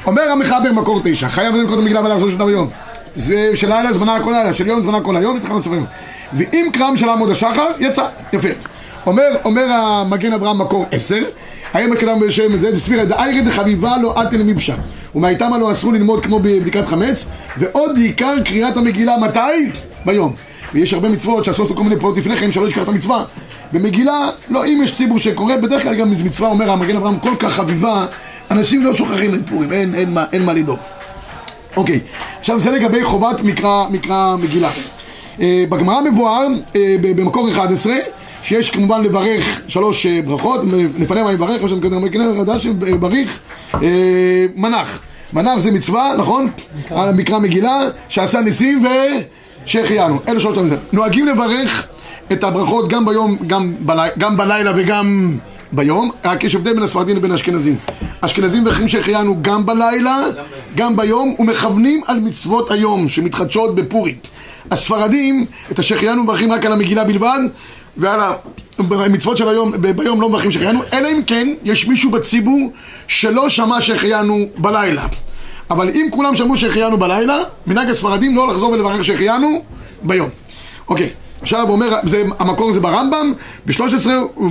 אומר 0.06 0.22
המחבר 0.32 0.72
מקור 0.74 1.02
תשע, 1.04 1.30
חייב 1.30 1.56
לקרוא 1.56 1.74
את 1.74 1.80
המגילה 1.80 2.06
ולעשות 2.06 2.30
שנה 2.30 2.46
ביום. 2.46 2.70
זה 3.16 3.52
של 3.56 3.70
לילה 3.70 3.94
זמנה 3.94 4.24
כל 4.24 4.32
לילה, 4.32 4.54
של 4.54 4.68
יום 4.68 4.82
זמנה 4.82 5.02
כל 5.02 5.18
היום, 5.18 5.38
יצחק 5.38 5.52
סופרים. 5.62 5.86
ואם 6.34 6.70
קרם 6.74 6.98
של 6.98 7.10
עמוד 7.10 7.30
השחר, 7.30 7.68
יצא, 7.80 8.06
יפה. 8.34 8.50
אומר, 9.06 9.24
אומר 9.46 9.66
המגן 9.72 10.34
אברהם 10.34 10.62
מקור 10.62 10.86
עשר, 10.92 11.24
האם 11.74 11.94
הקדם 11.94 12.20
בשם 12.20 12.58
זה 12.58 12.80
ספירה 12.80 13.06
דאיירא 13.06 13.42
דחביבה 13.42 13.98
לא 14.02 14.14
אל 14.18 14.26
תנמיבשה 14.28 14.74
ומהייתמה 15.16 15.58
לא 15.58 15.72
אסרו 15.72 15.92
ללמוד 15.92 16.26
כמו 16.26 16.40
בבדיקת 16.40 16.86
חמץ 16.86 17.26
ועוד 17.58 17.98
עיקר 17.98 18.36
קריאת 18.46 18.78
המגילה 18.78 19.18
מתי? 19.18 19.40
ביום 20.06 20.34
ויש 20.74 20.94
הרבה 20.94 21.10
מצוות 21.10 21.46
שעשו 21.46 21.76
כל 21.76 21.84
מיני 21.84 21.96
פעולות 22.00 22.18
לפני 22.18 22.38
כן 22.38 22.52
שלא 22.52 22.68
ישכח 22.68 22.84
את 22.84 22.88
המצווה 22.88 23.24
במגילה, 23.74 24.30
לא, 24.50 24.66
אם 24.66 24.82
יש 24.84 24.98
ציבור 24.98 25.20
שקורא, 25.20 25.56
בדרך 25.56 25.84
כלל 25.84 25.96
גם 25.96 26.12
מצווה 26.12 26.50
אומר 26.50 26.72
המגן 26.72 26.96
אברהם 26.96 27.20
כל 27.20 27.36
כך 27.40 27.54
חביבה 27.54 28.06
אנשים 28.52 28.84
לא 28.84 28.98
שוכחים 28.98 29.34
את 29.34 29.40
פורים, 29.50 29.72
אין, 29.72 29.96
אין, 29.96 30.14
מה, 30.14 30.26
אין 30.34 30.46
מה 30.46 30.54
לדאוג 30.54 30.80
אוקיי, 31.78 32.00
עכשיו 32.40 32.60
זה 32.60 32.72
לגבי 32.72 33.04
חובת 33.04 33.42
מקרא, 33.44 33.88
מקרא 33.90 34.36
מגילה. 34.36 34.70
אה, 35.42 35.64
בגמרא 35.70 36.02
מבואר 36.02 36.48
אה, 36.76 36.96
במקור 37.02 37.50
11 37.50 37.94
שיש 38.44 38.70
כמובן 38.70 39.04
לברך 39.04 39.62
שלוש 39.68 40.06
אה, 40.06 40.22
ברכות, 40.26 40.62
לפניהם 41.00 41.28
אני 41.28 41.36
מברך, 41.36 41.62
ראש 41.62 41.72
המקדם 41.72 41.94
המקדם 41.94 42.40
רדש 42.40 42.68
בריך 43.00 43.40
אה, 43.74 44.46
מנח. 44.56 45.02
מנח 45.34 45.60
זה 45.60 45.72
מצווה, 45.72 46.14
נכון? 46.18 46.50
על 46.90 47.14
מקרא 47.14 47.40
מגילה, 47.40 47.80
שעשה 48.10 48.42
ניסים 48.42 48.86
ושהחיינו. 49.66 50.20
אלה 50.28 50.40
שלושת 50.40 50.58
המצוות. 50.58 50.80
נוהגים 50.94 51.28
לברך 51.28 51.88
את 52.32 52.44
הברכות 52.44 52.90
גם 52.90 53.06
ביום, 53.06 53.38
גם, 53.48 53.74
בלי, 53.80 54.10
גם 54.18 54.38
בלילה 54.38 54.72
וגם 54.76 55.38
ביום, 55.72 56.12
רק 56.26 56.44
יש 56.44 56.56
הבדל 56.56 56.74
בין 56.74 56.84
הספרדים 56.84 57.18
לבין 57.18 57.32
האשכנזים. 57.32 57.78
אשכנזים 58.22 58.62
מברכים 58.62 58.90
שהחיינו 58.90 59.38
גם 59.42 59.66
בלילה, 59.66 60.18
גם 60.76 60.96
ביום, 60.96 61.36
ומכוונים 61.40 62.02
על 62.08 62.20
מצוות 62.20 62.72
היום 62.72 63.10
שמתחדשות 63.10 63.76
בפורים. 63.76 64.16
הספרדים, 64.72 65.46
את 65.72 65.80
השחיינו 65.80 66.24
מברכים 66.24 66.52
רק 66.52 66.66
על 66.66 66.72
המגילה 66.72 67.04
בלבד, 67.04 67.40
ועל 67.98 68.22
המצוות 68.90 69.38
של 69.38 69.50
היום, 69.50 69.72
ביום 69.96 70.22
לא 70.22 70.30
מברכים 70.30 70.52
שהחיינו, 70.52 70.80
אלא 70.94 71.08
אם 71.08 71.22
כן 71.28 71.48
יש 71.64 71.88
מישהו 71.88 72.12
בציבור 72.12 72.72
שלא 73.08 73.50
שמע 73.50 73.82
שהחיינו 73.82 74.46
בלילה. 74.58 75.08
אבל 75.72 75.90
אם 75.90 76.08
כולם 76.12 76.36
שמעו 76.36 76.58
שהחיינו 76.58 76.98
בלילה, 76.98 77.38
מנהג 77.68 77.90
הספרדים 77.90 78.36
לא 78.36 78.48
לחזור 78.48 78.72
ולברך 78.72 79.06
שהחיינו 79.06 79.64
ביום. 80.04 80.30
אוקיי, 80.88 81.10
עכשיו 81.42 81.70
אומר, 81.70 81.96
זה, 82.04 82.24
המקור 82.40 82.72
זה 82.72 82.80
ברמב"ם, 82.80 83.34
ב-13 83.66 84.08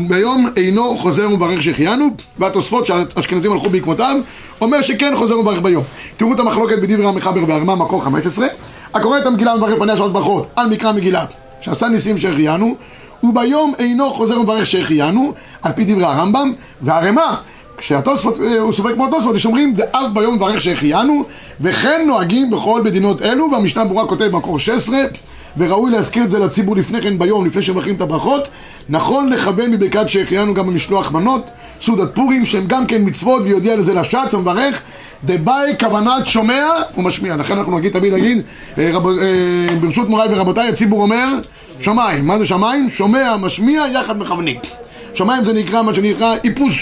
ביום 0.08 0.48
אינו 0.56 0.96
חוזר 0.96 1.26
ומברך 1.26 1.62
שהחיינו, 1.62 2.08
והתוספות 2.38 2.86
שהאשכנזים 2.86 3.52
הלכו 3.52 3.70
בעקבותיו, 3.70 4.16
אומר 4.60 4.82
שכן 4.82 5.12
חוזר 5.14 5.38
ומברך 5.38 5.60
ביום. 5.62 5.84
תראו 6.16 6.32
את 6.32 6.40
המחלוקת 6.40 6.78
בדברי 6.82 7.06
המחבר 7.06 7.40
והרמה, 7.46 7.74
מקור 7.76 8.04
15, 8.04 8.46
הקורא 8.94 9.18
את 9.18 9.26
המגילה 9.26 9.54
ומברך 9.54 9.70
לפניה 9.70 9.96
שלוש 9.96 10.12
ברכות 10.12 10.46
על 10.56 10.68
מקרא 10.68 10.92
מגילה, 10.92 11.24
שעשה 11.60 11.88
ניסים 11.88 12.18
שהחיינו, 12.18 12.74
וביום 13.22 13.72
אינו 13.78 14.10
חוזר 14.10 14.40
ומברך 14.40 14.66
שהחיינו, 14.66 15.32
על 15.62 15.72
פי 15.72 15.84
דברי 15.84 16.04
הרמב"ם, 16.04 16.52
והרמה 16.82 17.36
כשהתוספות, 17.76 18.40
אה, 18.40 18.58
הוא 18.58 18.72
סופר 18.72 18.94
כמו 18.94 19.06
התוספות, 19.06 19.36
יש 19.36 19.46
אומרים 19.46 19.74
דאב 19.74 20.14
ביום 20.14 20.34
מברך 20.34 20.62
שהחיינו 20.62 21.24
וכן 21.60 22.04
נוהגים 22.06 22.50
בכל 22.50 22.82
מדינות 22.82 23.22
אלו 23.22 23.48
והמשנה 23.52 23.84
ברורה 23.84 24.06
כותב 24.06 24.24
במקור 24.24 24.58
16 24.58 24.98
וראוי 25.56 25.90
להזכיר 25.90 26.24
את 26.24 26.30
זה 26.30 26.38
לציבור 26.38 26.76
לפני 26.76 27.02
כן 27.02 27.18
ביום, 27.18 27.46
לפני 27.46 27.62
שמברכים 27.62 27.94
את 27.94 28.00
הברכות. 28.00 28.48
נכון 28.88 29.30
לכוון 29.32 29.70
מברכת 29.70 30.10
שהחיינו 30.10 30.54
גם 30.54 30.66
במשלוח 30.66 31.12
מנות 31.12 31.46
סעודת 31.80 32.14
פורים 32.14 32.46
שהם 32.46 32.64
גם 32.66 32.86
כן 32.86 33.02
מצוות 33.04 33.42
ויודיע 33.42 33.76
לזה 33.76 33.94
לשץ 33.94 34.34
ומברך 34.34 34.82
דבאי 35.24 35.72
כוונת 35.80 36.26
שומע 36.26 36.66
ומשמיע. 36.96 37.36
לכן 37.36 37.58
אנחנו 37.58 37.78
נגיד 37.78 37.92
תמיד 37.92 38.14
נגיד 38.14 38.42
אה, 38.78 38.90
רב, 38.92 39.06
אה, 39.06 39.76
ברשות 39.80 40.08
מוריי 40.08 40.28
ורבותיי 40.34 40.68
הציבור 40.68 41.02
אומר 41.02 41.28
שמיים, 41.80 42.26
מה 42.26 42.38
זה 42.38 42.44
שמיים? 42.44 42.90
שומע, 42.90 43.36
משמיע, 43.36 43.84
יחד 43.92 44.18
מכוונים. 44.18 44.58
שמיים 45.14 45.44
זה 45.44 45.52
נקרא 45.52 45.82
מה 45.82 45.94
שנקרא 45.94 46.34
איפוס. 46.44 46.74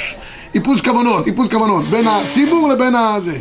איפוס 0.54 0.80
כוונות, 0.80 1.26
איפוס 1.26 1.48
כוונות, 1.48 1.84
בין 1.84 2.08
הציבור 2.08 2.68
לבין 2.68 2.94
הזה. 2.94 3.36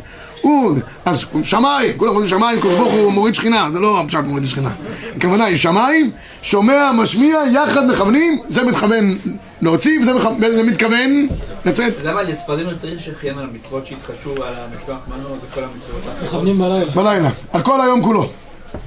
הוא, 0.48 0.78
אז 1.06 1.18
שמיים, 1.44 1.92
כולם 1.98 2.14
חושבים 2.14 2.30
שמיים, 2.30 2.60
כל 2.62 2.68
ברוך 2.68 2.94
הוא 2.94 3.12
מוריד 3.12 3.36
שכינה, 3.36 3.70
זה 3.74 3.80
לא 3.80 4.00
הפשט 4.02 4.20
מוריד 4.26 4.46
שכינה. 4.48 4.70
הכוונה 5.18 5.46
היא 5.46 5.58
שמיים, 5.58 6.12
שומע, 6.42 6.92
משמיע, 6.92 7.38
יחד 7.54 7.90
מכוונים, 7.90 8.40
זה 8.50 8.64
מתכוון 8.64 9.18
להוציא 9.62 10.00
וזה, 10.02 10.14
מכו- 10.14 10.36
מתכוון 10.66 11.28
לצאת. 11.66 11.94
למה 12.04 12.24
לספרדים 12.24 12.66
לא 12.66 12.72
צריך 12.82 13.00
שהחיינו 13.00 13.40
על 13.40 13.48
המצוות 13.54 13.86
שהתחדשו 13.86 14.32
על 14.44 14.54
המשלוח 14.72 14.98
מנות 15.08 15.40
וכל 15.52 15.62
המצוות? 15.74 16.02
מכוונים 16.24 16.58
בלילה. 16.60 16.92
בלילה, 16.92 17.30
על 17.54 17.62
כל 17.62 17.82
היום 17.82 18.02
כולו. 18.02 18.30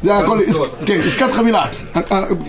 זה 0.03 0.16
הכל, 0.16 0.38
כן, 0.87 1.01
עסקת 1.07 1.33
חבילה. 1.33 1.66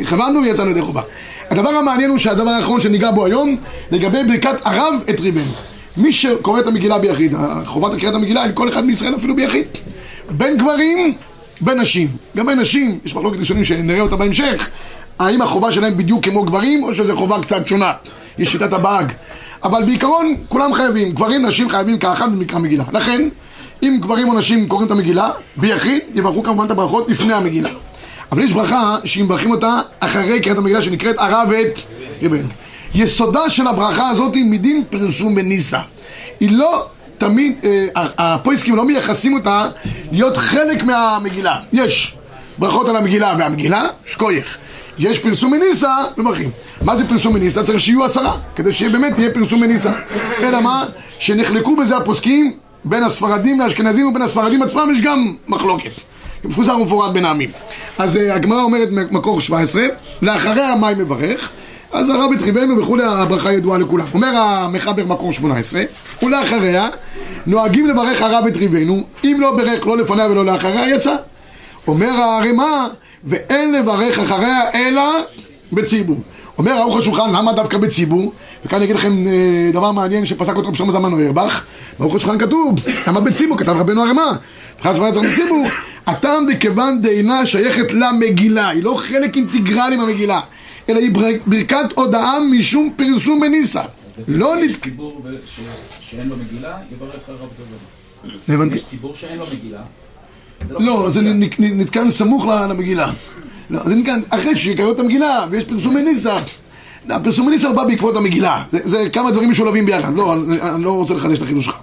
כוונו 0.10 0.40
ויצאנו 0.44 0.70
ידי 0.70 0.82
חובה. 0.82 1.02
הדבר 1.50 1.70
המעניין 1.70 2.10
הוא 2.10 2.18
שהדבר 2.18 2.50
האחרון 2.50 2.80
שניגע 2.82 3.12
בו 3.12 3.26
היום, 3.26 3.56
לגבי 3.92 4.18
ברכת 4.28 4.56
הרב 4.66 4.94
את 5.10 5.20
ריבנו. 5.20 5.52
מי 5.98 6.12
שקורא 6.12 6.60
את 6.60 6.68
המגילה 6.68 7.00
ביחיד, 7.00 7.34
חובת 7.66 8.00
קריאת 8.00 8.16
המגילה 8.16 8.44
היא 8.44 8.52
כל 8.54 8.70
אחד 8.70 8.86
מישראל 8.86 9.16
אפילו 9.16 9.36
ביחיד. 9.36 9.66
בין 10.30 10.58
גברים, 10.58 11.14
בין 11.62 11.80
נשים. 11.80 12.08
גם 12.38 12.46
בין 12.46 12.60
נשים, 12.60 13.00
יש 13.06 13.16
מחלוקת 13.16 13.40
ראשונים 13.40 13.66
שנראה 13.66 14.02
אותה 14.02 14.16
בהמשך, 14.16 14.70
האם 15.20 15.42
החובה 15.42 15.72
שלהם 15.72 15.98
בדיוק 15.98 16.26
כמו 16.26 16.44
גברים, 16.44 16.84
או 16.84 16.96
שזו 16.96 17.16
חובה 17.16 17.42
קצת 17.42 17.68
שונה. 17.68 17.94
יש 18.38 18.52
שיטת 18.52 18.74
הבאג. 18.74 19.12
אבל 19.64 19.84
בעיקרון, 19.84 20.36
כולם 20.48 20.74
חייבים. 20.74 21.12
גברים, 21.12 21.46
נשים 21.46 21.70
חייבים 21.70 21.98
כאחד 21.98 22.32
במקרא 22.32 22.60
מגילה. 22.60 22.84
לכן, 22.94 23.30
אם 23.84 23.98
גברים 24.02 24.30
או 24.30 24.34
נשים 24.34 24.68
קוראים 24.68 24.88
את 24.88 24.92
המגילה, 24.92 25.30
ביחיד, 25.56 26.00
יברכו 26.16 26.44
כמובן 26.44 26.66
את 26.66 26.72
הברכות 26.72 27.10
לפני 27.10 27.34
המגילה. 27.34 27.70
אבל 28.32 28.42
יש 28.42 28.52
ברכה 28.52 28.98
שאם 29.06 29.24
מברכים 29.24 29.52
אותה 29.52 29.80
אחרי 30.00 30.40
קריאת 30.40 30.58
המגילה 30.58 30.82
שנקראת 30.82 31.16
הרב 31.20 31.52
את 31.52 31.80
ריבנו. 32.22 32.48
יסודה 32.96 33.50
של 33.50 33.68
הברכה 33.68 34.10
הזאת 34.10 34.36
היא 34.36 34.46
מדין 34.46 34.84
פרסום 34.90 35.36
בניסה. 35.36 35.80
היא 36.40 36.52
לא 36.52 36.86
תמיד, 37.18 37.56
אה, 37.64 37.88
הפויסקים 38.18 38.76
לא 38.76 38.86
מייחסים 38.86 39.34
אותה 39.34 39.70
להיות 40.12 40.38
חלק 40.38 40.84
מהמגילה. 40.84 41.56
יש 41.74 42.16
ברכות 42.58 42.90
על 42.90 42.96
המגילה 42.96 43.36
והמגילה, 43.40 43.88
שקוייך. 44.06 44.58
יש 45.00 45.20
פרסום 45.20 45.52
מניסה, 45.52 45.96
מברכים. 46.18 46.50
מה 46.82 46.98
זה 46.98 47.08
פרסום 47.08 47.34
מניסה? 47.34 47.64
צריך 47.64 47.80
שיהיו 47.80 48.06
עשרה, 48.06 48.38
כדי 48.56 48.74
שבאמת 48.74 49.20
יהיה 49.20 49.34
פרסום 49.34 49.62
מניסה. 49.62 49.92
אלא 50.44 50.62
מה? 50.62 50.86
שנחלקו 51.20 51.76
בזה 51.76 51.98
הפוסקים 51.98 52.54
בין 52.86 53.04
הספרדים 53.04 53.60
לאשכנזים 53.60 54.08
ובין 54.08 54.22
הספרדים 54.22 54.62
עצמם 54.62 54.90
יש 54.96 55.02
גם 55.02 55.36
מחלוקת. 55.48 55.92
מפוזר 56.44 56.78
ומפורד 56.78 57.14
בין 57.14 57.26
העמים. 57.26 57.50
אז 57.98 58.18
אה, 58.18 58.36
הגמרא 58.36 58.62
אומרת 58.62 58.90
מקור 59.12 59.42
17, 59.42 59.84
לאחריה 60.22 60.76
מאי 60.76 60.94
מברך, 60.96 61.52
אז 61.94 62.10
הרב 62.10 62.34
יתחיבנו 62.34 62.78
וכולי, 62.78 63.04
הברכה 63.04 63.54
ידועה 63.54 63.78
לכולם. 63.78 64.06
אומר 64.14 64.38
המחבר 64.38 65.06
מקור 65.06 65.34
18, 65.34 65.82
ולאחריה 66.24 66.90
נוהגים 67.46 67.88
לברך 67.88 68.22
הרב 68.22 68.48
יתחיבנו, 68.48 69.04
אם 69.24 69.38
לא 69.40 69.52
ברך 69.58 69.88
לא 69.88 69.98
לפניה 69.98 70.28
ולא 70.28 70.46
לאחריה, 70.46 70.96
יצא. 70.96 71.16
אומר 71.88 72.10
הרמ"א, 72.10 72.88
ואין 73.24 73.74
לברך 73.74 74.20
אחריה 74.20 74.72
אלא 74.76 75.04
בציבור. 75.72 76.18
אומר 76.58 76.72
ערוך 76.72 76.98
השולחן, 76.98 77.36
למה 77.36 77.54
דווקא 77.54 77.78
בציבור? 77.78 78.34
וכאן 78.66 78.76
אני 78.78 78.86
אגיד 78.86 78.96
לכם 78.96 79.28
אה, 79.28 79.72
דבר 79.74 79.92
מעניין 79.92 80.26
שפסק 80.26 80.56
אותו 80.56 80.72
בשלמה 80.72 80.92
זמן 80.92 81.14
אוירבך. 81.14 81.64
בערוך 82.00 82.16
השולחן 82.16 82.38
כתוב, 82.38 82.80
למה 83.08 83.20
בציבור? 83.20 83.58
כתב 83.58 83.70
רבנו 83.70 84.02
הרמ"א. 84.02 84.32
מבחינת 84.76 84.96
שבעה 84.96 85.12
צריך 85.12 85.32
בציבור. 85.32 85.68
הטעם 86.08 86.48
דכיוון 86.52 87.02
דאינה 87.02 87.46
שייכת 87.46 87.94
למגילה, 87.94 88.70
היא 88.70 88.84
לא 88.84 88.96
חלק 88.98 89.36
אינטגרלי 89.36 89.96
מהמגילה, 89.96 90.40
אלא 90.90 91.00
היא 91.00 91.12
בר- 91.12 91.40
ברכת 91.46 91.92
הודעה 91.96 92.40
משום 92.40 92.90
פרסום 92.96 93.40
בניסה. 93.40 93.82
לא 94.28 94.56
יש 94.60 94.72
נת... 94.76 94.84
ציבור 94.84 95.22
שאין 96.02 96.30
לו 96.30 96.36
מגילה, 96.38 96.78
יברך 96.92 97.16
הרב. 97.28 97.50
הבנתי. 98.50 98.76
יש 98.76 98.86
ציבור 98.86 99.16
שאין 99.16 99.38
לו 99.38 99.46
מגילה. 99.54 99.82
זה 100.64 100.76
לא, 100.80 101.08
זה 101.10 101.22
נתקן 101.60 102.10
סמוך 102.10 102.46
למגילה. 102.46 103.12
לא, 103.70 103.80
זה 103.86 103.96
נתקן 103.96 104.22
אחרי 104.30 104.56
שקראו 104.56 104.92
את 104.92 105.00
המגילה 105.00 105.46
ויש 105.52 105.64
פרסום. 105.64 105.96
לא, 107.06 107.16
הפרסום 107.16 107.48
מניסה 107.48 107.74
בא 107.74 107.84
בעקבות 107.84 108.16
המגילה. 108.18 108.64
זה, 108.72 109.10
כמה 109.14 109.32
דברים 109.32 109.52
משולבים 109.52 109.86
ביחד. 109.86 110.16
לא, 110.16 110.34
אני, 110.34 110.84
לא 110.84 110.92
רוצה 110.92 111.14
לחדש 111.14 111.38
את 111.38 111.44
החידוש 111.44 111.66
שלך. 111.66 111.76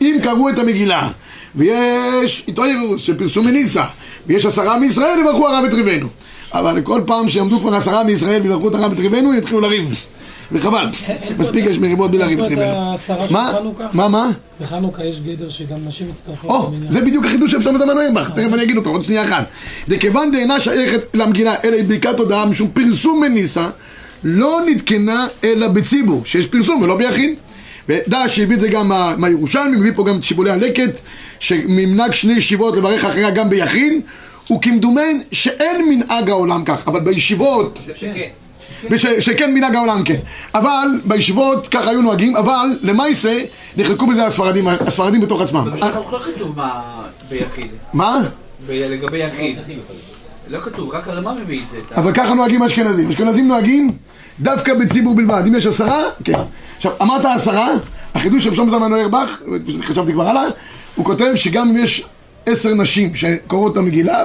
אם 0.00 0.16
קראו 0.22 0.48
את 0.48 0.58
המגילה 0.58 1.10
ויש 1.54 2.44
איתוירוס 2.48 3.02
של 3.02 3.18
פרסום 3.18 3.46
מניסה 3.46 3.84
ויש 4.26 4.46
עשרה 4.46 4.78
מישראל, 4.78 5.18
יברכו 5.20 5.48
הרב 5.48 5.64
את 5.64 5.74
ריבנו. 5.74 6.08
אבל 6.52 6.80
כל 6.80 7.00
פעם 7.06 7.28
שיעמדו 7.28 7.60
כבר 7.60 7.74
עשרה 7.74 8.04
מישראל 8.04 8.42
ויברכו 8.42 8.68
את 8.68 8.74
הרב 8.74 8.92
את 8.92 8.98
ריבנו, 8.98 9.34
יתחילו 9.34 9.60
לריב. 9.60 10.06
וחבל. 10.52 10.84
מספיק 11.38 11.64
יש 11.66 11.78
מריבות 11.78 12.10
בלי 12.10 12.18
לריב 12.18 12.40
את 12.40 12.48
ריבנו. 12.48 12.94
מה? 13.30 13.52
מה, 13.92 14.08
מה? 14.08 14.30
בחנוכה 14.60 15.04
יש 15.04 15.20
גדר 15.20 15.48
שגם 15.48 15.76
נשים 15.86 16.06
מצטרפות 16.10 16.50
או. 16.50 16.72
זה 16.88 17.00
בדיוק 17.00 17.24
החידוש 17.24 17.50
של 17.52 17.60
פתאום 17.60 17.76
הזמן 17.76 17.94
נוימבך, 17.94 18.30
תכף 18.30 18.52
אני 18.52 18.62
אגיד 18.62 18.76
אותו, 18.76 18.90
עוד 18.90 19.04
שנייה 19.04 19.24
אחת. 19.24 19.44
דכיוון 19.88 20.32
דאינה 20.32 20.60
שייכת 20.60 21.00
למגילה, 21.14 21.54
אלא 21.64 21.76
היא 21.76 21.84
ברכת 21.88 22.18
הודעה 22.18 22.46
משום 22.46 22.68
פרסום 22.68 23.20
מניסה, 23.20 23.68
לא 24.24 24.60
נתקנה 24.66 25.26
אלא 25.44 25.68
בציבור, 25.68 26.22
שיש 26.24 26.46
פרסום 26.46 26.82
ולא 26.82 26.96
ביחיד. 26.96 27.34
ודע 27.88 28.28
שהביא 28.28 28.56
את 28.56 28.60
זה 28.60 28.68
גם 28.68 28.88
מה- 28.88 29.14
מהירושלמי, 29.16 29.76
מביא 29.76 29.92
פה 29.94 30.04
גם 30.04 30.18
את 30.18 30.24
שיבולי 30.24 30.50
הלקט, 30.50 31.00
שממנהג 31.40 32.14
שני 32.14 32.32
ישיבות 32.32 32.76
לברך 32.76 33.04
אחריה 33.04 33.30
גם 33.30 33.50
ביחיד, 33.50 33.92
וכמדומן 34.50 35.18
שאין 35.32 35.88
מנהג 35.88 36.30
העולם 36.30 36.64
כך, 36.64 36.88
אבל 36.88 37.00
בישיבות. 37.00 37.78
וש, 38.90 39.06
שכן 39.06 39.54
מנהג 39.54 39.74
העולם 39.74 40.04
כן. 40.04 40.16
אבל 40.54 40.88
בישיבות 41.04 41.68
ככה 41.68 41.90
היו 41.90 42.02
נוהגים, 42.02 42.36
אבל 42.36 42.66
למעשה 42.82 43.44
נחלקו 43.76 44.06
בזה 44.06 44.26
הספרדים, 44.26 44.68
הספרדים 44.68 45.20
בתוך 45.20 45.40
עצמם. 45.40 45.68
במשנה 45.70 45.92
ברוך 45.92 46.12
לא 46.12 46.18
כתוב 46.18 46.56
מה 46.56 46.82
ביחיד. 47.28 47.66
מה? 47.92 48.18
לגבי 48.68 49.18
יחיד. 49.18 49.58
לא 50.48 50.58
כתוב, 50.60 50.90
רק 50.90 51.08
הרמ"א 51.08 51.32
מביא 51.32 51.60
את 51.64 51.70
זה. 51.70 51.78
אבל 51.96 52.12
ככה 52.14 52.34
נוהגים 52.34 52.62
אשכנזים. 52.62 53.10
אשכנזים 53.10 53.48
נוהגים 53.48 53.90
דווקא 54.40 54.74
בציבור 54.74 55.14
בלבד. 55.14 55.42
אם 55.46 55.54
יש 55.54 55.66
עשרה, 55.66 56.02
כן. 56.24 56.38
עכשיו, 56.76 56.92
אמרת 57.02 57.24
עשרה, 57.24 57.68
החידוש 58.14 58.44
של 58.44 58.54
שלום 58.54 58.70
זמן 58.70 58.92
אוירבך, 58.92 59.40
חשבתי 59.82 60.12
כבר 60.12 60.28
הלאה, 60.28 60.42
הוא 60.94 61.04
כותב 61.04 61.32
שגם 61.34 61.68
אם 61.68 61.84
יש 61.84 62.04
עשר 62.46 62.74
נשים 62.74 63.14
שקוראות 63.14 63.72
את 63.72 63.76
המגילה, 63.76 64.24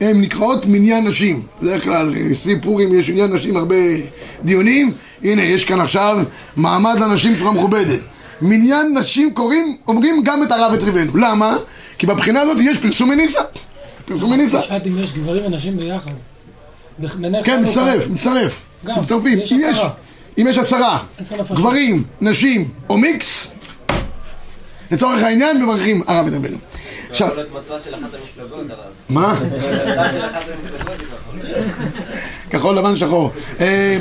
הן 0.00 0.20
נקראות 0.20 0.66
מניין 0.66 1.08
נשים. 1.08 1.42
בדרך 1.62 1.84
כלל 1.84 2.14
אה, 2.16 2.34
סביב 2.34 2.58
פורים 2.62 3.00
יש 3.00 3.08
עניין 3.08 3.32
נשים 3.32 3.56
הרבה 3.56 3.76
דיונים. 4.44 4.92
הנה, 5.22 5.42
יש 5.42 5.64
כאן 5.64 5.80
עכשיו 5.80 6.18
מעמד 6.56 6.96
לנשים 7.00 7.34
בצורה 7.34 7.52
מכובדת. 7.52 8.00
מניין 8.42 8.98
נשים 8.98 9.34
קוראים, 9.34 9.76
אומרים 9.88 10.22
גם 10.24 10.42
את 10.42 10.52
הרב 10.52 10.72
את 10.72 10.82
ריבנו. 10.82 11.16
למה? 11.16 11.56
כי 11.98 12.06
בבחינה 12.06 12.40
הזאת 12.40 12.56
יש 12.60 12.78
פרסום 12.78 13.10
מניסה. 13.10 13.40
פרסום 14.04 14.30
מניסה. 14.30 14.62
שאלתי 14.62 14.88
אם 14.88 14.98
יש 14.98 15.12
גברים 15.12 15.44
ונשים 15.46 15.76
ביחד. 15.76 16.10
כן, 17.44 17.62
מצטרף, 17.62 18.08
מצטרף. 18.08 18.60
גם, 18.84 18.98
מצטרפים. 18.98 19.38
יש 19.38 19.52
אם 19.52 19.58
יש, 19.60 19.76
עשרה. 19.76 19.90
אם 20.38 20.46
יש 20.50 20.58
עשרה. 20.58 20.98
גברים, 21.50 22.02
נשים 22.20 22.68
או 22.90 22.98
מיקס, 22.98 23.50
לצורך 24.90 25.22
העניין 25.22 25.62
מברכים 25.62 26.02
הרב 26.06 26.26
את 26.26 26.32
רבנו. 26.32 26.56
עכשיו, 27.10 27.26
יכול 27.28 27.38
להיות 27.38 27.52
מצע 27.64 27.80
של 27.84 27.94
אחת 27.94 28.08
המפלגות, 28.14 28.70
הרב. 28.70 28.78
מה? 29.08 29.32
מצע 29.32 30.12
של 30.12 30.24
אחת 30.24 30.42
המפלגות, 30.62 30.98
זה 30.98 31.04
יכול 31.04 31.40
להיות. 31.42 31.64
כחול 32.50 32.78
לבן 32.78 32.96
שחור. 32.96 33.30
אה, 33.60 33.98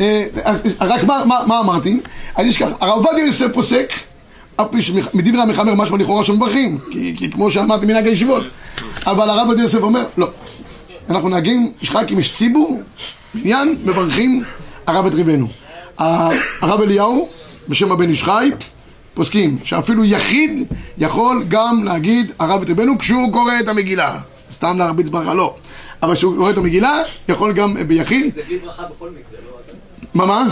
אה, 0.00 0.24
אז 0.44 0.62
רק 0.80 1.04
מה- 1.04 1.60
אמרתי? 1.60 2.00
יש 2.38 2.58
ככה, 2.58 2.70
הרב 2.80 3.06
עובדיה 3.06 3.26
יוסף 3.26 3.46
פוסק, 3.54 3.92
אף 4.56 4.66
פי 4.70 4.82
שמדברי 4.82 5.42
המחבר 5.42 5.74
משמע 5.74 5.98
לכאורה 5.98 6.24
שמברכים, 6.24 6.78
כי 6.90 7.30
כמו 7.32 7.50
שאמרתי 7.50 7.86
מנהג 7.86 8.06
הישיבות, 8.06 8.42
אבל 9.06 9.30
הרב 9.30 9.46
עובדיה 9.46 9.62
יוסף 9.62 9.78
אומר, 9.82 10.04
לא, 10.16 10.28
אנחנו 11.10 11.28
נהגים, 11.28 11.72
יש 11.82 11.90
אם 12.12 12.18
יש 12.18 12.34
ציבור, 12.34 12.80
עניין, 13.44 13.76
מברכים 13.84 14.44
הרב 14.86 15.06
את 15.06 15.14
ריבנו. 15.14 15.48
הרב 15.98 16.80
אליהו, 16.82 17.28
בשם 17.68 17.92
הבן 17.92 18.10
איש 18.10 18.22
חי, 18.24 18.50
פוסקים 19.18 19.58
שאפילו 19.64 20.04
יחיד 20.04 20.72
יכול 20.98 21.44
גם 21.48 21.84
להגיד 21.84 22.32
הרב 22.38 22.62
את 22.62 22.68
ריבנו 22.68 22.98
כשהוא 22.98 23.32
קורא 23.32 23.52
את 23.60 23.68
המגילה. 23.68 24.18
סתם 24.54 24.78
להרביץ 24.78 25.08
ברכה, 25.08 25.34
לא. 25.34 25.54
אבל 26.02 26.14
כשהוא 26.14 26.36
קורא 26.36 26.50
את 26.50 26.56
המגילה, 26.56 27.02
יכול 27.28 27.52
גם 27.52 27.76
אה, 27.76 27.84
ביחיד. 27.84 28.34
זה 28.34 28.42
בלי 28.48 28.58
ברכה 28.58 28.82
בכל 28.82 29.08
מקרה, 29.10 29.38
לא? 29.46 29.58
מה, 30.14 30.26
מה? 30.26 30.44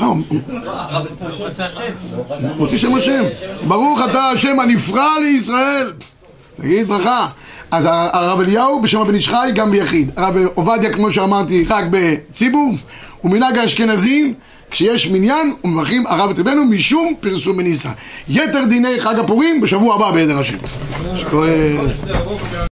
לא 0.00 0.06
הוא 0.06 0.16
מוציא 2.56 2.78
שם 2.78 2.94
השם. 2.94 3.24
ברוך 3.68 4.00
אתה 4.10 4.24
השם 4.24 4.60
הנפרע 4.60 5.08
לישראל. 5.20 5.92
תגיד 6.60 6.88
ברכה. 6.88 7.28
אז 7.70 7.88
הרב 7.90 8.40
אליהו 8.40 8.82
בשם 8.82 9.00
הבן 9.00 9.14
איש 9.14 9.28
חי 9.28 9.50
גם 9.54 9.70
ביחיד. 9.70 10.10
הרב 10.16 10.36
עובדיה, 10.54 10.92
כמו 10.92 11.12
שאמרתי, 11.12 11.64
רק 11.68 11.84
בציבור. 11.90 12.74
ומנהג 13.24 13.58
האשכנזים, 13.58 14.34
כשיש 14.74 15.10
מניין, 15.10 15.54
ומברכים 15.64 16.06
הרב 16.06 16.30
את 16.30 16.38
רבנו 16.38 16.64
משום 16.64 17.14
פרסום 17.20 17.56
מניסה. 17.56 17.90
יתר 18.28 18.64
דיני 18.68 19.00
חג 19.00 19.18
הפורים 19.18 19.60
בשבוע 19.60 19.94
הבא 19.94 20.10
בעזר 20.10 20.38
השם. 20.38 20.56